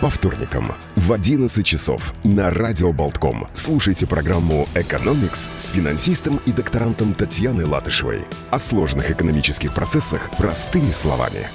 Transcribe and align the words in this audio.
По 0.00 0.10
вторникам 0.10 0.76
в 0.94 1.12
11 1.12 1.66
часов 1.66 2.14
на 2.22 2.50
Радио 2.50 2.92
Болтком 2.92 3.48
слушайте 3.52 4.06
программу 4.06 4.68
«Экономикс» 4.76 5.50
с 5.56 5.70
финансистом 5.70 6.40
и 6.46 6.52
докторантом 6.52 7.14
Татьяной 7.14 7.64
Латышевой. 7.64 8.24
О 8.52 8.60
сложных 8.60 9.10
экономических 9.10 9.74
процессах 9.74 10.30
простыми 10.38 10.92
словами. 10.92 11.48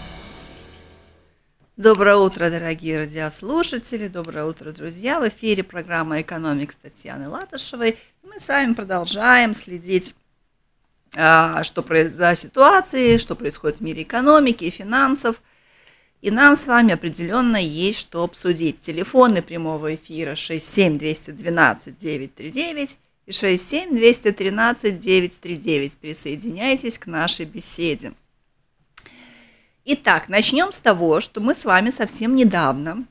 Доброе 1.78 2.18
утро, 2.18 2.50
дорогие 2.50 2.98
радиослушатели, 2.98 4.10
доброе 4.10 4.44
утро, 4.44 4.74
друзья. 4.74 5.22
В 5.22 5.30
эфире 5.30 5.64
программа 5.64 6.20
«Экономикс» 6.20 6.76
Татьяны 6.76 7.30
Латышевой. 7.30 7.98
Мы 8.24 8.42
с 8.42 8.50
вами 8.50 8.74
продолжаем 8.74 9.54
следить 9.54 10.16
а, 11.16 11.64
что 11.64 11.82
за 12.10 12.36
ситуации, 12.36 13.16
что 13.16 13.36
происходит 13.36 13.78
в 13.78 13.82
мире 13.82 14.04
экономики 14.04 14.66
и 14.66 14.70
финансов. 14.70 15.42
И 16.24 16.32
нам 16.32 16.56
с 16.56 16.68
вами 16.68 16.94
определенно 16.94 17.58
есть 17.58 18.00
что 18.00 18.24
обсудить. 18.24 18.80
Телефоны 18.80 19.42
прямого 19.42 19.94
эфира 19.94 20.36
67 20.36 20.98
212 20.98 21.98
939 21.98 22.98
и 23.26 23.32
67 23.34 23.90
213 23.94 24.98
939. 24.98 25.98
Присоединяйтесь 25.98 26.98
к 26.98 27.08
нашей 27.08 27.44
беседе. 27.44 28.14
Итак, 29.84 30.30
начнем 30.30 30.72
с 30.72 30.80
того, 30.80 31.20
что 31.20 31.42
мы 31.42 31.54
с 31.54 31.66
вами 31.66 31.90
совсем 31.90 32.38
недавно 32.38 33.04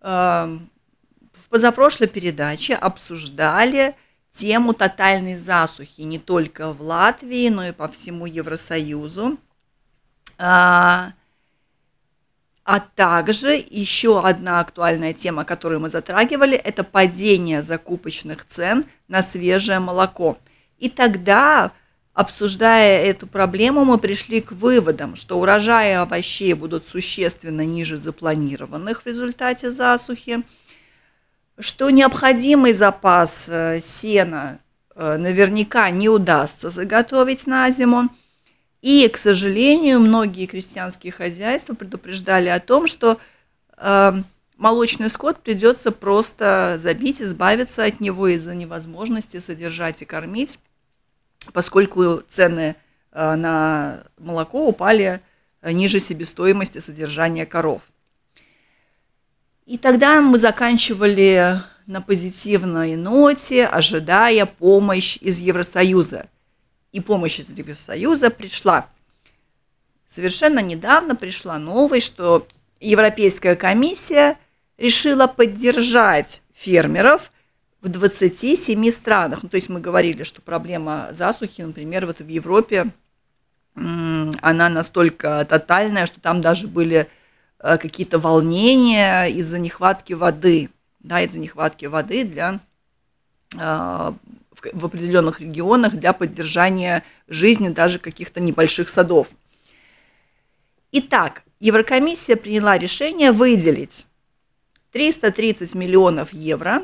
э, 0.00 0.06
в 0.06 1.48
позапрошлой 1.50 2.06
передаче 2.06 2.74
обсуждали 2.74 3.96
тему 4.30 4.72
тотальной 4.72 5.34
засухи 5.34 6.02
не 6.02 6.20
только 6.20 6.72
в 6.72 6.80
Латвии, 6.80 7.48
но 7.48 7.66
и 7.66 7.72
по 7.72 7.88
всему 7.88 8.24
Евросоюзу. 8.24 9.36
А, 10.38 11.12
а 12.66 12.80
также 12.80 13.54
еще 13.70 14.20
одна 14.20 14.60
актуальная 14.60 15.14
тема, 15.14 15.44
которую 15.44 15.80
мы 15.80 15.88
затрагивали, 15.88 16.56
это 16.56 16.84
падение 16.84 17.62
закупочных 17.62 18.44
цен 18.44 18.84
на 19.08 19.22
свежее 19.22 19.78
молоко. 19.78 20.36
И 20.78 20.90
тогда, 20.90 21.72
обсуждая 22.12 23.04
эту 23.04 23.26
проблему, 23.26 23.84
мы 23.84 23.96
пришли 23.98 24.40
к 24.42 24.52
выводам, 24.52 25.16
что 25.16 25.38
урожаи 25.38 25.92
овощей 25.92 26.52
будут 26.52 26.86
существенно 26.86 27.64
ниже 27.64 27.96
запланированных 27.96 29.02
в 29.02 29.06
результате 29.06 29.70
засухи– 29.70 30.42
что 31.58 31.90
необходимый 31.90 32.72
запас 32.72 33.46
э, 33.48 33.80
сена 33.80 34.58
э, 34.94 35.16
наверняка 35.16 35.90
не 35.90 36.08
удастся 36.08 36.70
заготовить 36.70 37.46
на 37.46 37.70
зиму. 37.70 38.10
И, 38.86 39.08
к 39.08 39.18
сожалению, 39.18 39.98
многие 39.98 40.46
крестьянские 40.46 41.12
хозяйства 41.12 41.74
предупреждали 41.74 42.46
о 42.46 42.60
том, 42.60 42.86
что 42.86 43.18
э, 43.76 44.12
молочный 44.56 45.10
скот 45.10 45.42
придется 45.42 45.90
просто 45.90 46.76
забить, 46.78 47.20
избавиться 47.20 47.82
от 47.82 47.98
него 47.98 48.28
из-за 48.28 48.54
невозможности 48.54 49.40
содержать 49.40 50.02
и 50.02 50.04
кормить, 50.04 50.60
поскольку 51.52 52.22
цены 52.28 52.76
на 53.10 54.04
молоко 54.18 54.68
упали 54.68 55.20
ниже 55.64 55.98
себестоимости 55.98 56.78
содержания 56.78 57.44
коров. 57.44 57.82
И 59.64 59.78
тогда 59.78 60.20
мы 60.20 60.38
заканчивали 60.38 61.60
на 61.88 62.00
позитивной 62.02 62.94
ноте, 62.94 63.66
ожидая 63.66 64.46
помощь 64.46 65.18
из 65.20 65.40
Евросоюза. 65.40 66.28
И 66.92 67.00
помощь 67.00 67.40
из 67.40 67.50
Евросоюза 67.50 68.30
пришла. 68.30 68.88
Совершенно 70.06 70.60
недавно 70.60 71.16
пришла 71.16 71.58
новость, 71.58 72.06
что 72.06 72.46
Европейская 72.80 73.56
комиссия 73.56 74.38
решила 74.78 75.26
поддержать 75.26 76.42
фермеров 76.54 77.32
в 77.80 77.88
27 77.88 78.90
странах. 78.90 79.42
Ну, 79.42 79.48
то 79.48 79.56
есть 79.56 79.68
мы 79.68 79.80
говорили, 79.80 80.22
что 80.22 80.40
проблема 80.40 81.08
засухи, 81.12 81.62
например, 81.62 82.06
вот 82.06 82.20
в 82.20 82.28
Европе, 82.28 82.92
она 83.74 84.68
настолько 84.70 85.44
тотальная, 85.48 86.06
что 86.06 86.20
там 86.20 86.40
даже 86.40 86.66
были 86.66 87.08
Э, 87.58 87.78
какие-то 87.78 88.18
волнения 88.18 89.26
из-за 89.26 89.58
нехватки 89.58 90.12
воды, 90.12 90.70
да, 91.00 91.22
из-за 91.22 91.40
нехватки 91.40 91.86
воды 91.86 92.24
для, 92.24 92.60
э, 93.58 94.12
в 94.72 94.84
определенных 94.84 95.40
регионах 95.40 95.94
для 95.94 96.12
поддержания 96.12 97.04
жизни 97.28 97.68
даже 97.68 97.98
каких-то 97.98 98.40
небольших 98.40 98.88
садов. 98.88 99.28
Итак, 100.92 101.42
Еврокомиссия 101.58 102.36
приняла 102.36 102.78
решение 102.78 103.32
выделить 103.32 104.06
330 104.92 105.74
миллионов 105.74 106.32
евро 106.32 106.82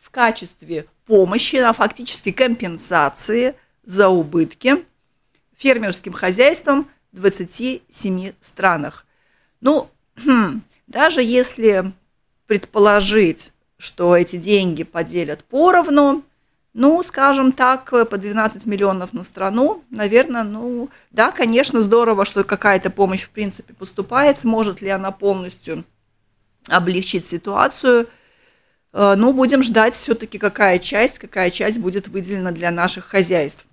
в 0.00 0.10
качестве 0.10 0.86
помощи, 1.06 1.56
а 1.56 1.72
фактически 1.72 2.32
компенсации 2.32 3.54
за 3.84 4.08
убытки 4.08 4.84
фермерским 5.56 6.12
хозяйствам 6.12 6.88
в 7.12 7.16
27 7.16 8.32
странах. 8.40 9.06
Ну, 9.60 9.90
Хм, 10.16 10.62
даже 10.86 11.22
если 11.22 11.92
предположить, 12.46 13.52
что 13.76 14.16
эти 14.16 14.36
деньги 14.36 14.84
поделят 14.84 15.44
поровну, 15.44 16.22
ну, 16.74 17.00
скажем 17.04 17.52
так, 17.52 17.90
по 17.90 18.18
12 18.18 18.66
миллионов 18.66 19.12
на 19.12 19.22
страну, 19.22 19.84
наверное, 19.90 20.42
ну, 20.42 20.90
да, 21.12 21.30
конечно, 21.30 21.80
здорово, 21.80 22.24
что 22.24 22.42
какая-то 22.42 22.90
помощь, 22.90 23.22
в 23.22 23.30
принципе, 23.30 23.72
поступает. 23.74 24.38
Сможет 24.38 24.82
ли 24.82 24.88
она 24.88 25.12
полностью 25.12 25.84
облегчить 26.68 27.26
ситуацию? 27.28 28.08
Э, 28.92 29.14
ну, 29.16 29.32
будем 29.32 29.62
ждать 29.62 29.94
все-таки, 29.94 30.38
какая 30.38 30.80
часть, 30.80 31.20
какая 31.20 31.52
часть 31.52 31.78
будет 31.78 32.08
выделена 32.08 32.50
для 32.50 32.72
наших 32.72 33.04
хозяйств. 33.04 33.64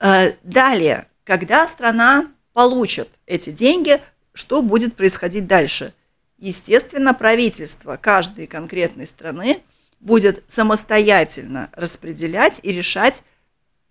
Э, 0.00 0.32
далее, 0.42 1.08
когда 1.24 1.68
страна 1.68 2.32
получит 2.54 3.10
эти 3.26 3.50
деньги, 3.50 4.00
что 4.32 4.62
будет 4.62 4.96
происходить 4.96 5.46
дальше? 5.46 5.92
Естественно, 6.38 7.12
правительство 7.12 7.98
каждой 7.98 8.46
конкретной 8.46 9.06
страны 9.06 9.62
будет 10.02 10.44
самостоятельно 10.48 11.70
распределять 11.72 12.60
и 12.62 12.72
решать, 12.72 13.22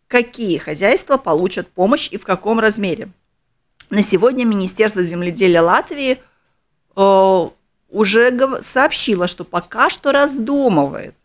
какие 0.07 0.59
хозяйства 0.59 1.17
получат 1.17 1.67
помощь 1.67 2.07
и 2.11 2.17
в 2.17 2.23
каком 2.23 2.59
размере. 2.59 3.09
На 3.89 4.03
сегодня 4.03 4.45
Министерство 4.45 5.01
земледелия 5.01 5.61
Латвии 5.61 6.19
э, 6.95 7.49
уже 7.89 8.61
сообщило, 8.61 9.27
что 9.27 9.43
пока 9.43 9.89
что 9.89 10.11
раздумывает, 10.11 11.15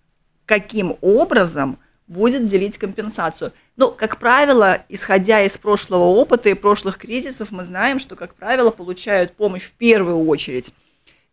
каким 0.46 0.96
образом 1.00 1.78
будет 2.06 2.44
делить 2.46 2.78
компенсацию– 2.78 3.52
ну, 3.76 3.92
как 3.92 4.18
правило, 4.18 4.78
исходя 4.88 5.42
из 5.42 5.58
прошлого 5.58 6.04
опыта 6.04 6.48
и 6.48 6.54
прошлых 6.54 6.96
кризисов, 6.96 7.50
мы 7.50 7.62
знаем, 7.62 7.98
что, 7.98 8.16
как 8.16 8.34
правило, 8.34 8.70
получают 8.70 9.32
помощь 9.32 9.64
в 9.64 9.72
первую 9.72 10.26
очередь 10.26 10.72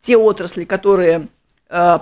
те 0.02 0.18
отрасли, 0.18 0.66
которые 0.66 1.30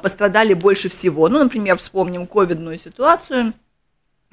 пострадали 0.01 0.53
больше 0.53 0.89
всего. 0.89 1.29
Ну, 1.29 1.39
например, 1.39 1.77
вспомним 1.77 2.27
ковидную 2.27 2.77
ситуацию. 2.77 3.53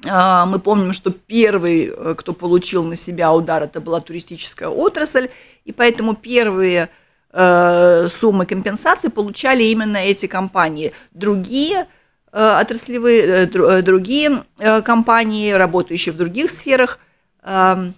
Э, 0.05 0.45
мы 0.45 0.59
помним, 0.59 0.93
что 0.93 1.11
первый, 1.11 1.93
э, 1.95 2.15
кто 2.17 2.33
получил 2.33 2.83
на 2.83 2.95
себя 2.95 3.31
удар, 3.31 3.63
это 3.63 3.81
была 3.81 3.99
туристическая 3.99 4.69
отрасль, 4.69 5.29
и 5.65 5.71
поэтому 5.71 6.15
первые 6.15 6.89
э, 7.31 8.07
суммы 8.19 8.45
компенсации 8.45 9.09
получали 9.09 9.63
именно 9.63 9.97
эти 9.97 10.25
компании. 10.25 10.93
Другие– 11.11 11.87
Э, 12.31 12.59
отраслевые, 12.61 13.21
э, 13.23 13.49
э, 13.51 13.81
другие 13.81 14.43
компании, 14.83 15.51
работающие 15.51 16.13
в 16.13 16.17
других 16.17 16.51
сферах, 16.51 16.99
эм, 17.43 17.95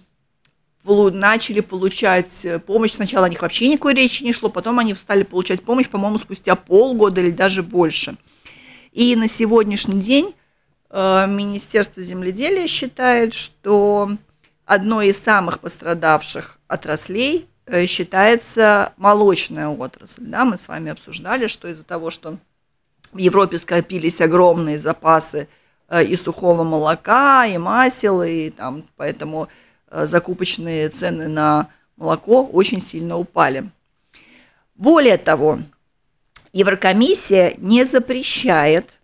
начали 0.84 1.60
получать 1.60 2.46
помощь. 2.66 2.92
Сначала 2.92 3.26
о 3.26 3.28
них 3.28 3.42
вообще 3.42 3.68
никакой 3.68 3.94
речи 3.94 4.22
не 4.22 4.32
шло, 4.32 4.48
потом 4.48 4.78
они 4.78 4.94
стали 4.94 5.22
получать 5.22 5.62
помощь, 5.62 5.88
по-моему, 5.88 6.18
спустя 6.18 6.54
полгода 6.56 7.20
или 7.20 7.30
даже 7.30 7.62
больше. 7.62 8.16
И 8.92 9.16
на 9.16 9.28
сегодняшний 9.28 10.00
день 10.00 10.34
Министерство 10.90 12.02
земледелия 12.02 12.66
считает, 12.66 13.32
что 13.32 14.10
одной 14.66 15.08
из 15.08 15.18
самых 15.18 15.60
пострадавших 15.60 16.58
отраслей 16.68 17.46
считается 17.86 18.92
молочная 18.96 19.68
отрасль. 19.68 20.24
Да, 20.24 20.44
мы 20.44 20.58
с 20.58 20.68
вами 20.68 20.90
обсуждали, 20.90 21.46
что 21.46 21.68
из-за 21.68 21.84
того, 21.84 22.10
что 22.10 22.36
в 23.12 23.18
Европе 23.18 23.56
скопились 23.58 24.20
огромные 24.20 24.78
запасы 24.78 25.48
э, 25.88 26.04
и 26.04 26.16
сухого 26.16 26.64
молока, 26.64 27.46
и 27.46 27.56
масел, 27.58 28.22
и 28.22 28.50
там, 28.50 28.84
поэтому 28.96 29.44
э, 29.44 29.48
закупочные 29.92 30.88
цены 30.88 31.28
на 31.28 31.68
молоко 31.96 32.44
очень 32.44 32.80
сильно 32.80 33.16
упали. 33.16 33.70
Более 34.74 35.18
того, 35.18 35.60
Еврокомиссия 36.52 37.54
не 37.58 37.84
запрещает 37.84 38.98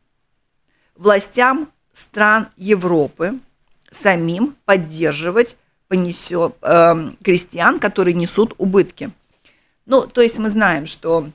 властям 0.96 1.70
стран 1.93 2.49
Европы 2.56 3.38
самим 3.90 4.56
поддерживать 4.64 5.56
понесё, 5.88 6.52
э, 6.61 7.11
крестьян, 7.23 7.79
которые 7.79 8.14
несут 8.14 8.55
убытки. 8.58 9.11
Ну, 9.87 10.06
то 10.06 10.20
есть 10.20 10.38
мы 10.38 10.50
знаем, 10.50 10.85
что 10.87 11.31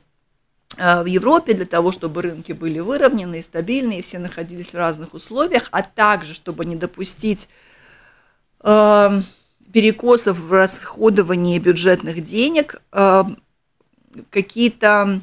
в 0.75 1.05
Европе 1.05 1.53
для 1.53 1.65
того, 1.65 1.91
чтобы 1.91 2.23
рынки 2.23 2.51
были 2.51 2.79
выровнены 2.79 3.39
и 3.39 3.43
стабильны, 3.43 3.99
и 3.99 4.01
все 4.01 4.17
находились 4.17 4.73
в 4.73 4.77
разных 4.77 5.13
условиях, 5.13 5.69
а 5.71 5.83
также, 5.83 6.33
чтобы 6.33 6.65
не 6.65 6.75
допустить 6.75 7.47
э, 8.61 9.21
перекосов 9.73 10.37
в 10.37 10.53
расходовании 10.53 11.57
бюджетных 11.57 12.23
денег, 12.23 12.81
э, 12.91 13.23
какие-то 14.29 15.21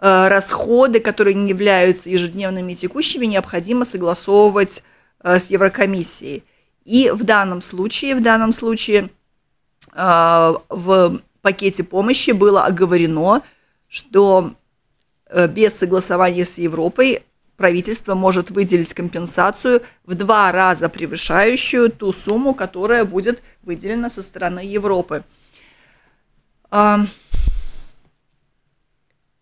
э, 0.00 0.28
расходы, 0.28 0.98
которые 0.98 1.34
не 1.34 1.48
являются 1.48 2.10
ежедневными 2.10 2.72
и 2.72 2.76
текущими, 2.76 3.26
необходимо 3.26 3.84
согласовывать 3.84 4.82
э, 5.22 5.38
с 5.38 5.50
Еврокомиссией. 5.50 6.42
И 6.84 7.10
в 7.10 7.22
данном 7.22 7.62
случае, 7.62 8.16
в 8.16 8.22
данном 8.22 8.52
случае 8.52 9.08
в 9.94 11.20
пакете 11.40 11.84
помощи 11.84 12.32
было 12.32 12.64
оговорено, 12.64 13.42
что 13.88 14.54
без 15.50 15.72
согласования 15.74 16.44
с 16.44 16.58
Европой 16.58 17.22
правительство 17.56 18.14
может 18.14 18.50
выделить 18.50 18.94
компенсацию 18.94 19.82
в 20.04 20.14
два 20.14 20.50
раза 20.52 20.88
превышающую 20.88 21.90
ту 21.90 22.12
сумму, 22.12 22.54
которая 22.54 23.04
будет 23.04 23.42
выделена 23.62 24.10
со 24.10 24.22
стороны 24.22 24.60
Европы. 24.60 25.24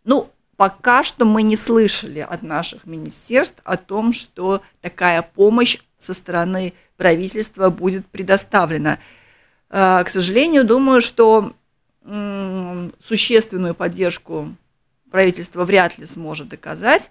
Ну, 0.05 0.31
пока 0.57 1.05
что 1.05 1.25
мы 1.25 1.43
не 1.43 1.57
слышали 1.57 2.21
от 2.21 2.43
наших 2.43 2.87
министерств 2.87 3.61
о 3.65 3.77
том, 3.77 4.13
что 4.13 4.63
такая 4.81 5.23
помощь 5.23 5.79
со 5.99 6.13
стороны 6.13 6.75
правительства 6.97 7.71
будет 7.71 8.07
предоставлена. 8.07 8.99
А, 9.71 10.05
к 10.05 10.09
сожалению, 10.09 10.65
думаю, 10.65 11.01
что 11.01 11.55
существенную 13.01 13.75
поддержку 13.75 14.55
правительство 15.11 15.65
вряд 15.65 15.99
ли 15.99 16.07
сможет 16.07 16.53
оказать, 16.53 17.11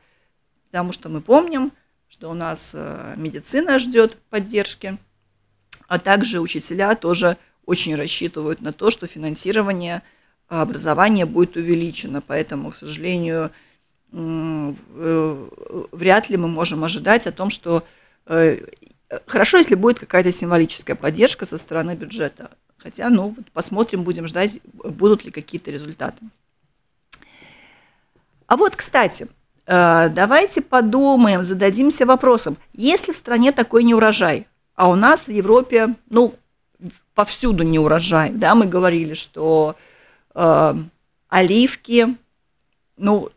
потому 0.71 0.91
что 0.93 1.09
мы 1.09 1.21
помним, 1.21 1.71
что 2.07 2.29
у 2.31 2.33
нас 2.33 2.71
э, 2.73 3.13
медицина 3.17 3.77
ждет 3.77 4.17
поддержки, 4.29 4.97
а 5.87 5.99
также 5.99 6.39
учителя 6.39 6.95
тоже 6.95 7.37
очень 7.65 7.95
рассчитывают 7.95 8.61
на 8.61 8.73
то, 8.73 8.89
что 8.89 9.05
финансирование– 9.07 10.01
образование 10.59 11.25
будет 11.25 11.55
увеличено. 11.55 12.21
Поэтому, 12.21 12.71
к 12.71 12.75
сожалению, 12.75 13.51
э, 14.11 14.73
вряд 15.91 16.29
ли 16.29 16.37
мы 16.37 16.47
можем 16.47 16.83
ожидать 16.83 17.25
о 17.25 17.31
том, 17.31 17.49
что 17.49 17.85
э, 18.25 18.59
хорошо, 19.27 19.57
если 19.57 19.75
будет 19.75 19.99
какая-то 19.99 20.31
символическая 20.31 20.95
поддержка 20.95 21.45
со 21.45 21.57
стороны 21.57 21.95
бюджета. 21.95 22.51
Хотя, 22.77 23.09
ну, 23.09 23.29
вот 23.29 23.49
посмотрим, 23.51 24.03
будем 24.03 24.27
ждать, 24.27 24.59
будут 24.73 25.23
ли 25.23 25.31
какие-то 25.31 25.71
результаты. 25.71 26.23
А 28.47 28.57
вот, 28.57 28.75
кстати, 28.75 29.23
э, 29.23 29.27
давайте 29.73 30.61
подумаем, 30.61 31.43
зададимся 31.43 32.05
вопросом, 32.05 32.57
если 32.73 33.13
в 33.13 33.17
стране 33.17 33.51
такой 33.53 33.83
неурожай, 33.83 34.47
а 34.75 34.89
у 34.89 34.95
нас 34.95 35.27
в 35.27 35.31
Европе, 35.31 35.95
ну, 36.09 36.35
повсюду 37.13 37.63
неурожай, 37.63 38.31
да, 38.31 38.53
мы 38.55 38.65
говорили, 38.65 39.13
что 39.13 39.75
э, 40.35 40.73
оливки, 41.29 42.17
ну, 42.97 43.29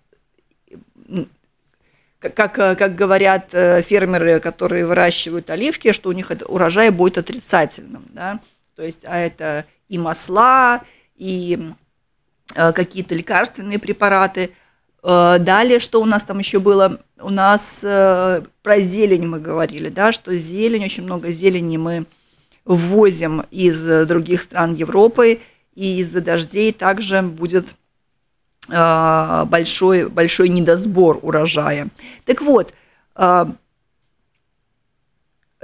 как, 2.19 2.54
как 2.54 2.94
говорят 2.94 3.50
э, 3.52 3.82
фермеры, 3.82 4.40
которые 4.40 4.86
выращивают 4.86 5.50
оливки, 5.50 5.92
что 5.92 6.08
у 6.08 6.12
них 6.12 6.32
урожай 6.46 6.90
будет 6.90 7.19
отрицательным, 7.19 8.06
да, 8.08 8.40
то 8.75 8.82
есть, 8.82 9.04
а 9.04 9.19
это 9.19 9.66
и 9.88 9.98
масла, 9.98 10.82
и 11.14 11.72
э, 12.54 12.72
какие-то 12.72 13.14
лекарственные 13.14 13.78
препараты. 13.78 14.50
Э, 15.04 15.36
далее, 15.38 15.78
что 15.78 16.02
у 16.02 16.06
нас 16.06 16.22
там 16.22 16.38
еще 16.38 16.58
было? 16.58 16.98
У 17.20 17.30
нас 17.30 17.80
про 17.80 18.80
зелень 18.80 19.26
мы 19.26 19.38
говорили, 19.38 19.88
да, 19.88 20.10
что 20.10 20.36
зелень, 20.36 20.84
очень 20.84 21.04
много 21.04 21.30
зелени 21.30 21.76
мы 21.76 22.06
ввозим 22.64 23.44
из 23.50 24.06
других 24.06 24.42
стран 24.42 24.74
Европы, 24.74 25.40
и 25.74 25.98
из-за 25.98 26.20
дождей 26.20 26.72
также 26.72 27.22
будет 27.22 27.66
а, 28.70 29.44
большой, 29.44 30.08
большой 30.08 30.48
недосбор 30.48 31.18
урожая. 31.22 31.88
Так 32.24 32.40
вот, 32.40 32.74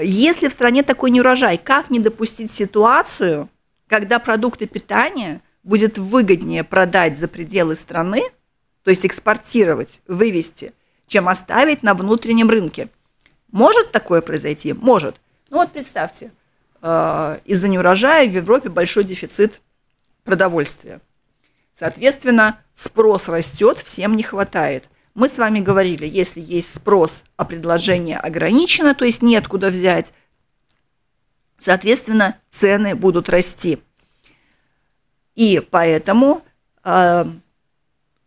если 0.03 0.49
в 0.49 0.53
стране 0.53 0.83
такой 0.83 1.11
неурожай, 1.11 1.59
как 1.59 1.91
не 1.91 1.99
допустить 1.99 2.51
ситуацию, 2.51 3.49
когда 3.87 4.19
продукты 4.19 4.67
питания 4.67 5.43
будет 5.63 5.99
выгоднее 5.99 6.65
продать 6.65 7.19
за 7.19 7.29
пределы 7.29 7.75
страны, 7.75 8.23
то 8.85 8.91
есть 8.91 9.05
экспортировать, 9.05 10.01
вывести, 10.07 10.73
чем 11.07 11.29
оставить 11.29 11.83
на 11.83 11.95
внутреннем 11.95 12.51
рынке? 12.51 12.89
Может 13.53 13.93
такое 13.93 14.21
произойти? 14.21 14.73
Может. 14.73 15.21
Ну 15.51 15.59
вот 15.59 15.73
представьте, 15.73 16.31
а, 16.83 17.41
из-за 17.45 17.69
неурожая 17.69 18.29
в 18.29 18.33
Европе 18.33 18.69
большой 18.69 19.05
дефицит 19.05 19.61
продовольствия. 20.25 21.01
Соответственно, 21.73 22.61
спрос 22.73 23.29
растет, 23.29 23.79
всем 23.79 24.17
не 24.17 24.23
хватает. 24.23 24.89
Мы 25.15 25.29
с 25.29 25.39
вами 25.39 25.61
говорили, 25.61 26.07
если 26.07 26.41
есть 26.41 26.73
спрос, 26.73 27.25
а 27.37 27.45
предложение 27.45 28.19
ограничено, 28.19 28.95
то 28.95 29.05
есть 29.05 29.23
нет 29.23 29.49
куда 29.49 29.69
взять, 29.69 30.13
соответственно, 31.59 32.39
цены 32.51 32.95
будут 32.95 33.29
расти. 33.29 33.81
И 35.35 35.61
поэтому 35.71 36.43
э, 36.85 37.25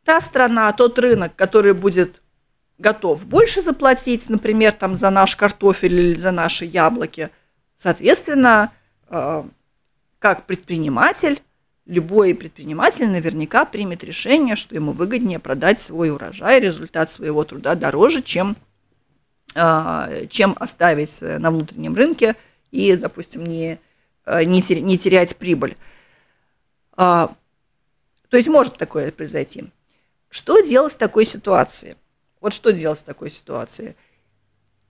та 0.03 0.21
страна, 0.21 0.71
тот 0.73 0.99
рынок, 0.99 1.35
который 1.35 1.73
будет 1.73 2.21
готов 2.77 3.25
больше 3.25 3.61
заплатить, 3.61 4.29
например, 4.29 4.73
там 4.73 4.95
за 4.95 5.09
наш 5.09 5.35
картофель 5.35 5.93
или 5.93 6.15
за 6.15 6.31
наши 6.31 6.65
яблоки, 6.65 7.29
соответственно, 7.75 8.71
э, 9.09 9.43
как 10.19 10.45
предприниматель 10.45 11.41
любой 11.85 12.33
предприниматель 12.33 13.07
наверняка 13.07 13.65
примет 13.65 14.03
решение, 14.03 14.55
что 14.55 14.75
ему 14.75 14.91
выгоднее 14.91 15.39
продать 15.39 15.79
свой 15.79 16.11
урожай, 16.11 16.59
результат 16.59 17.11
своего 17.11 17.43
труда 17.43 17.75
дороже, 17.75 18.21
чем, 18.21 18.55
а, 19.55 20.09
чем 20.29 20.55
оставить 20.59 21.21
на 21.21 21.51
внутреннем 21.51 21.93
рынке 21.93 22.35
и, 22.71 22.95
допустим, 22.95 23.45
не, 23.45 23.79
не, 24.25 24.81
не 24.81 24.97
терять 24.97 25.35
прибыль. 25.35 25.75
А, 26.95 27.35
то 28.29 28.37
есть 28.37 28.47
может 28.47 28.77
такое 28.77 29.11
произойти. 29.11 29.65
Что 30.33 30.61
делать 30.61 30.93
в 30.93 30.97
такой 30.97 31.25
ситуации? 31.25 31.95
Вот 32.41 32.55
что 32.55 32.71
делать 32.71 32.97
в 32.97 33.03
такой 33.03 33.29
ситуации? 33.29 33.95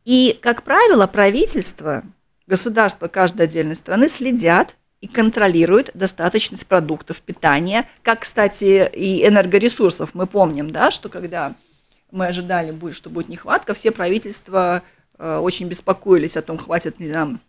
И, 0.05 0.39
как 0.41 0.63
правило, 0.63 1.05
правительство, 1.05 2.05
государство 2.47 3.09
каждой 3.09 3.47
отдельной 3.47 3.75
страны 3.75 4.07
следят 4.07 4.77
и 5.01 5.07
контролирует 5.09 5.91
достаточность 5.93 6.65
продуктов 6.65 7.21
питания, 7.21 7.89
как, 8.03 8.21
кстати, 8.21 8.89
и 8.95 9.27
энергоресурсов. 9.27 10.11
Мы 10.13 10.27
помним, 10.27 10.71
да, 10.71 10.91
что 10.91 11.09
когда 11.09 11.55
мы 12.09 12.27
ожидали, 12.27 12.73
что 12.93 13.09
будет 13.09 13.27
нехватка, 13.27 13.73
все 13.73 13.91
правительства 13.91 14.81
э, 15.17 15.39
очень 15.39 15.67
беспокоились 15.67 16.37
о 16.37 16.41
том, 16.41 16.57
хватит 16.57 17.01
ли 17.01 17.09
нам 17.09 17.41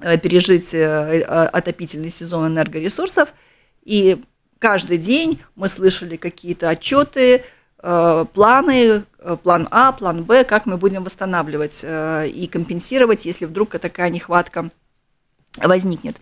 э, 0.00 0.16
пережить 0.16 0.72
э, 0.72 1.20
отопительный 1.20 2.10
сезон 2.10 2.46
энергоресурсов. 2.46 3.34
И 3.82 4.24
каждый 4.58 4.98
день 4.98 5.42
мы 5.56 5.68
слышали 5.68 6.16
какие-то 6.16 6.68
отчеты, 6.68 7.44
планы, 7.80 9.04
план 9.44 9.68
А, 9.70 9.92
план 9.92 10.24
Б, 10.24 10.42
как 10.42 10.66
мы 10.66 10.76
будем 10.78 11.04
восстанавливать 11.04 11.84
и 11.84 12.48
компенсировать, 12.50 13.24
если 13.24 13.46
вдруг 13.46 13.78
такая 13.78 14.10
нехватка 14.10 14.70
возникнет. 15.56 16.16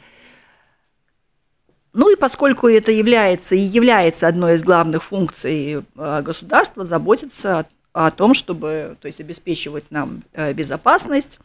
Ну 1.96 2.12
и 2.12 2.16
поскольку 2.16 2.68
это 2.68 2.92
является 2.92 3.54
и 3.54 3.60
является 3.60 4.28
одной 4.28 4.56
из 4.56 4.62
главных 4.62 5.02
функций 5.02 5.82
э, 5.96 6.22
государства, 6.22 6.84
заботиться 6.84 7.66
о, 7.94 8.10
том, 8.10 8.34
чтобы 8.34 8.98
то 9.00 9.06
есть 9.06 9.22
обеспечивать 9.22 9.90
нам 9.90 10.22
э, 10.34 10.52
безопасность, 10.52 11.38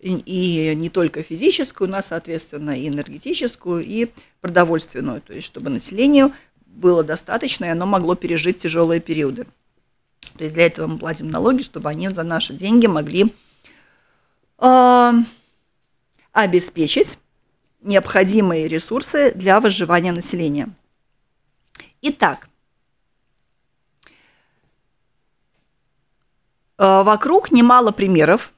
и, 0.00 0.74
не 0.76 0.90
только 0.90 1.22
физическую, 1.22 1.90
но, 1.90 2.00
соответственно, 2.00 2.78
и 2.78 2.88
энергетическую, 2.88 3.84
и 3.84 4.10
продовольственную, 4.40 5.20
то 5.20 5.32
есть 5.32 5.46
чтобы 5.46 5.70
населению 5.70 6.32
было 6.66 7.02
достаточно, 7.02 7.64
и 7.64 7.68
оно 7.68 7.86
могло 7.86 8.14
пережить 8.14 8.58
тяжелые 8.58 9.00
периоды. 9.00 9.46
То 10.36 10.44
есть 10.44 10.54
для 10.54 10.66
этого 10.66 10.86
мы 10.86 10.98
платим 10.98 11.30
налоги, 11.30 11.62
чтобы 11.62 11.88
они 11.88 12.08
за 12.08 12.22
наши 12.22 12.54
деньги 12.54 12.86
могли 12.86 13.34
э, 14.58 15.12
обеспечить 16.32 17.18
необходимые 17.80 18.68
ресурсы 18.68 19.32
для 19.34 19.60
выживания 19.60 20.12
населения. 20.12 20.70
Итак, 22.02 22.48
э, 26.78 27.02
вокруг 27.02 27.50
немало 27.50 27.90
примеров, 27.90 28.52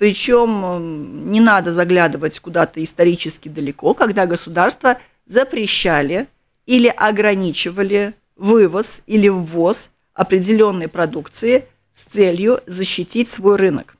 причем 0.00 1.30
не 1.30 1.40
надо 1.40 1.72
заглядывать 1.72 2.40
куда-то 2.40 2.82
исторически 2.82 3.50
далеко, 3.50 3.92
когда 3.92 4.24
государства 4.24 4.96
запрещали 5.26 6.26
или 6.64 6.88
ограничивали 6.88 8.14
вывоз 8.34 9.02
или 9.06 9.28
ввоз 9.28 9.90
определенной 10.14 10.88
продукции 10.88 11.66
с 11.92 12.10
целью 12.10 12.60
защитить 12.66 13.28
свой 13.28 13.56
рынок. 13.56 13.94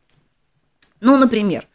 Ну, 1.02 1.18
например, 1.18 1.66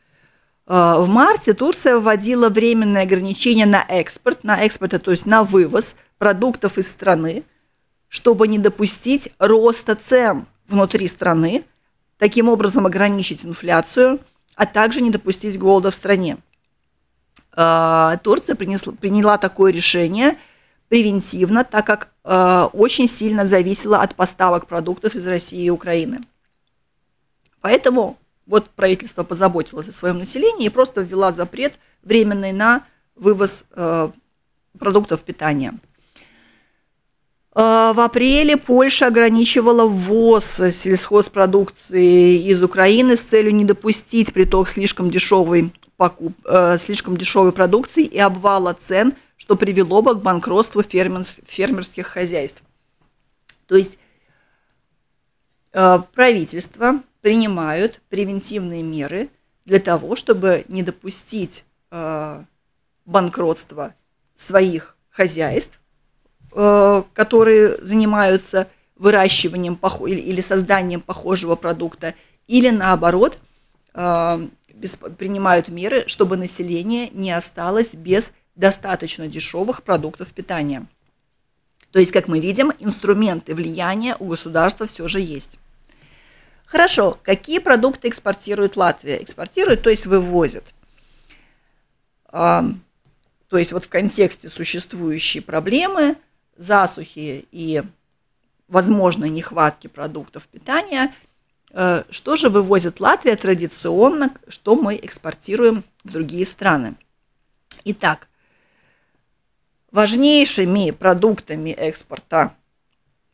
э, 0.65 0.96
в 0.98 1.08
марте 1.08 1.53
Турция 1.53 2.00
вводила 2.00 2.50
временное 2.50 3.03
ограничение 3.03 3.67
на 3.67 3.86
экспорт, 3.88 4.44
на 4.44 4.60
экспорт, 4.60 5.03
то 5.03 5.12
есть 5.12 5.27
на 5.27 5.44
вывоз 5.44 5.96
продуктов 6.17 6.79
из 6.79 6.89
страны, 6.89 7.44
чтобы 8.08 8.48
не 8.48 8.58
допустить 8.58 9.29
роста 9.38 9.94
цен 9.94 10.48
внутри 10.67 11.08
страны, 11.08 11.63
таким 12.17 12.50
образом 12.50 12.86
ограничить 12.86 13.45
инфляцию, 13.45 14.19
а 14.55 14.65
также 14.65 15.01
не 15.01 15.12
допустить 15.12 15.60
голода 15.60 15.91
в 15.91 15.95
стране. 15.95 16.38
Э, 17.55 18.17
Турция 18.24 18.55
принесла, 18.55 18.93
приняла 18.93 19.38
такое 19.38 19.72
решение 19.72 20.38
превентивно, 20.89 21.63
так 21.63 21.86
как 21.86 22.10
э, 22.24 22.67
очень 22.74 23.07
сильно 23.07 23.45
зависела 23.45 24.01
от 24.01 24.15
поставок 24.15 24.67
продуктов 24.67 25.15
из 25.15 25.25
России 25.25 25.65
и 25.65 25.69
Украины. 25.69 26.22
Поэтому 27.62 28.17
вот 28.45 28.69
правительство 28.69 29.24
позаботилось 29.24 29.89
о 29.89 29.93
своем 29.93 30.19
населении 30.19 30.67
и 30.67 30.69
просто 30.69 31.01
ввела 31.01 31.31
запрет 31.31 31.74
временный 32.03 32.51
на 32.51 32.86
вывоз 33.15 33.65
э, 33.72 34.10
продуктов 34.77 35.22
питания. 35.22 35.74
Э, 37.56 37.94
в 37.94 38.00
апреле 38.02 38.58
Польша 38.58 39.08
ограничивала 39.08 39.88
ввоз 39.88 40.46
сельхозпродукции 40.46 42.44
из 42.50 42.62
Украины 42.62 43.16
с 43.16 43.22
целью 43.22 43.56
не 43.56 43.64
допустить 43.64 44.34
приток 44.34 44.68
слишком 44.68 45.10
дешевой, 45.10 45.74
покуп, 45.96 46.34
э, 46.46 46.78
слишком 46.78 47.16
дешевой 47.16 47.54
продукции 47.54 48.04
и 48.04 48.20
обвала 48.20 48.74
цен, 48.74 49.14
что 49.38 49.56
привело 49.56 50.02
бы 50.02 50.16
к 50.16 50.22
банкротству 50.22 50.84
фермерских 50.84 52.08
хозяйств. 52.08 52.62
То 53.68 53.78
есть 53.78 53.98
э, 55.72 56.00
правительство 56.14 57.02
принимают 57.22 58.02
превентивные 58.10 58.84
меры 58.84 59.30
для 59.64 59.80
того, 59.80 60.18
чтобы 60.18 60.66
не 60.68 60.84
допустить 60.84 61.64
э, 61.92 62.44
банкротства 63.06 63.96
своих 64.36 64.98
хозяйств, 65.10 65.80
которые 66.56 67.76
занимаются 67.82 68.68
выращиванием 68.96 69.78
или 70.08 70.40
созданием 70.40 71.02
похожего 71.02 71.56
продукта, 71.56 72.14
или 72.48 72.70
наоборот 72.70 73.40
э, 73.94 74.48
принимают 75.18 75.68
меры, 75.68 76.06
чтобы 76.08 76.38
население 76.38 77.10
не 77.10 77.32
осталось 77.34 77.94
без 77.94 78.32
достаточно 78.56 79.28
дешевых 79.28 79.84
продуктов 79.84 80.30
питания. 80.30 80.88
То 81.92 82.00
есть, 82.00 82.14
как 82.14 82.30
мы 82.30 82.40
видим, 82.40 82.72
инструменты 82.80 83.54
влияния 83.54 84.16
у 84.20 84.28
государства 84.28 84.86
все 84.86 85.10
же 85.10 85.20
есть. 85.20 85.60
Хорошо, 86.66 87.18
какие 87.22 87.60
продукты 87.60 88.08
экспортирует 88.08 88.78
Латвия? 88.78 89.22
Экспортирует, 89.22 89.82
то 89.82 89.90
есть 89.90 90.06
вывозит. 90.06 90.64
То 92.32 92.74
есть 93.52 93.72
вот 93.72 93.86
в 93.86 93.90
контексте 93.90 94.50
существующей 94.50 95.42
проблемы, 95.42 96.16
засухи 96.56 97.48
и 97.52 97.84
возможной 98.68 99.30
нехватки 99.30 99.88
продуктов 99.88 100.48
питания, 100.48 101.14
э, 101.72 102.04
что 102.10 102.36
же 102.36 102.50
вывозит 102.50 103.00
Латвия 103.00 103.36
традиционно, 103.36 104.34
что 104.48 104.76
мы 104.76 104.96
экспортируем 104.96 105.84
в 106.04 106.12
другие 106.12 106.46
страны? 106.46 106.96
Итак, 107.84 108.28
важнейшими 109.92 110.92
продуктами 110.92 111.70
экспорта 111.70 112.56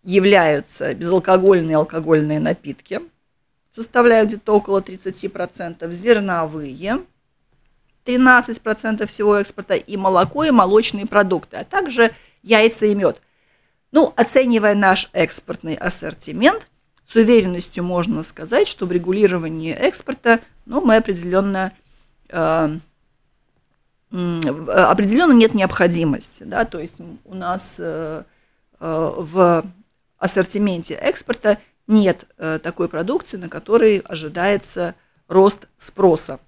являются 0.04 0.94
безалкогольные 0.94 1.72
и 1.72 1.76
алкогольные 1.76 2.40
напитки– 2.40 3.02
составляют 3.72 4.28
где-то 4.28 4.54
около 4.54 4.82
30%, 4.82 5.92
зерновые 5.92 7.00
13% 8.06 9.06
всего 9.08 9.36
экспорта 9.38 9.76
и 9.76 9.98
молоко 9.98 10.44
и 10.44 10.52
молочные 10.52 11.06
продукты, 11.06 11.58
а 11.58 11.64
также 11.64 12.12
яйца 12.44 12.86
и 12.86 12.96
мед. 12.96 13.22
Ну, 13.92 14.14
оценивая 14.16 14.76
наш 14.76 15.10
экспортный 15.14 15.76
ассортимент, 15.76 16.68
с 17.06 17.16
уверенностью 17.16 17.84
можно 17.84 18.24
сказать, 18.24 18.68
что 18.68 18.86
в 18.86 18.92
регулировании 18.92 19.74
экспорта 19.74 20.40
ну, 20.66 20.80
мы 20.80 20.96
определенно, 20.96 21.74
э, 22.30 22.78
определенно 24.12 25.34
нет 25.34 25.54
необходимости. 25.54 26.44
Да? 26.44 26.64
То 26.64 26.80
есть 26.80 27.02
у 27.26 27.36
нас 27.36 27.76
э, 27.80 28.24
э, 28.80 29.14
в 29.18 29.66
ассортименте 30.18 30.94
экспорта– 30.96 31.58
нет 31.92 32.26
э, 32.38 32.60
такой 32.62 32.88
продукции, 32.90 33.38
на 33.38 33.50
которой 33.50 34.00
ожидается 34.00 34.96
рост 35.28 35.68
спроса, 35.78 36.40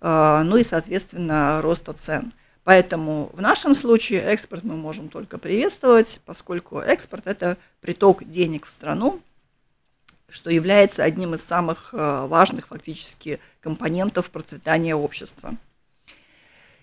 э, 0.00 0.42
ну 0.44 0.56
и, 0.56 0.62
соответственно, 0.62 1.60
роста 1.62 1.92
цен. 1.92 2.32
Поэтому 2.64 3.30
в 3.32 3.40
нашем 3.40 3.74
случае 3.74 4.20
экспорт 4.20 4.62
мы 4.62 4.76
можем 4.76 5.08
только 5.08 5.38
приветствовать, 5.38 6.20
поскольку 6.24 6.78
экспорт– 6.78 7.22
это 7.26 7.56
приток 7.80 8.24
денег 8.24 8.66
в 8.66 8.72
страну, 8.72 9.20
что 10.28 10.48
является 10.48 11.02
одним 11.02 11.34
из 11.34 11.42
самых 11.42 11.90
э, 11.92 12.26
важных 12.26 12.68
фактически 12.68 13.40
компонентов 13.60 14.30
процветания 14.30 14.94
общества. 14.94 15.56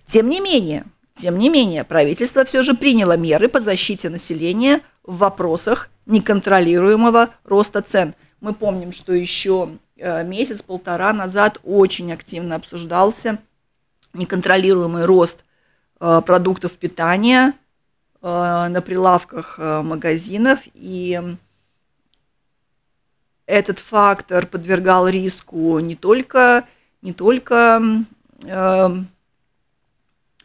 Тем 0.05 0.27
не 0.27 0.41
менее, 0.41 0.85
тем 1.15 1.37
не 1.37 1.49
менее, 1.49 1.85
правительство 1.85 2.43
все 2.43 2.61
же 2.61 2.73
приняло 2.73 3.15
меры 3.15 3.47
по 3.47 3.61
защите 3.61 4.09
населения 4.09 4.81
в 5.03 5.17
вопросах 5.17 5.89
неконтролируемого 6.05 7.29
роста 7.45 7.81
цен. 7.81 8.15
Мы 8.41 8.53
помним, 8.53 8.91
что 8.91 9.13
еще 9.13 9.69
э, 9.95 10.25
месяц-полтора 10.25 11.13
назад 11.13 11.59
очень 11.63 12.11
активно 12.11 12.55
обсуждался 12.55 13.39
неконтролируемый 14.13 15.05
рост 15.05 15.45
продуктов 15.99 16.73
питания 16.77 17.53
э, 18.21 18.27
на 18.69 18.81
прилавках 18.81 19.57
магазинов, 19.57 20.61
и 20.73 21.21
этот 23.45 23.79
фактор 23.79 24.45
подвергал 24.45 25.07
риску 25.07 25.79
не 25.79 25.95
только, 25.95 26.65
не 27.01 27.13
только 27.13 27.81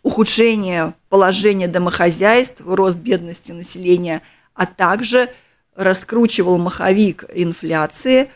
ухудшение 0.04 0.94
положения 1.08 1.66
домохозяйств, 1.66 2.61
рост 2.64 2.99
бедности 2.99 3.52
населения, 3.52 4.23
а 4.52 4.66
также 4.66 5.30
раскручивал 5.75 6.58
маховик 6.58 7.25
инфляции. 7.34 8.30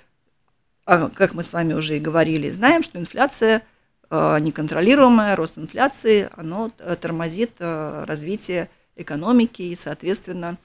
А, 0.86 1.10
как 1.10 1.34
мы 1.34 1.42
с 1.42 1.52
вами 1.52 1.74
уже 1.74 1.96
и 1.96 2.00
говорили, 2.00 2.50
знаем, 2.50 2.82
что 2.82 2.98
инфляция 2.98 3.62
а, 4.10 4.38
неконтролируемая, 4.38 5.36
рост 5.36 5.58
инфляции, 5.58 6.30
оно 6.34 6.70
э, 6.78 6.96
тормозит 6.96 7.52
э, 7.58 8.04
развитие 8.06 8.70
экономики, 8.96 9.60
и, 9.60 9.76
соответственно, 9.76 10.56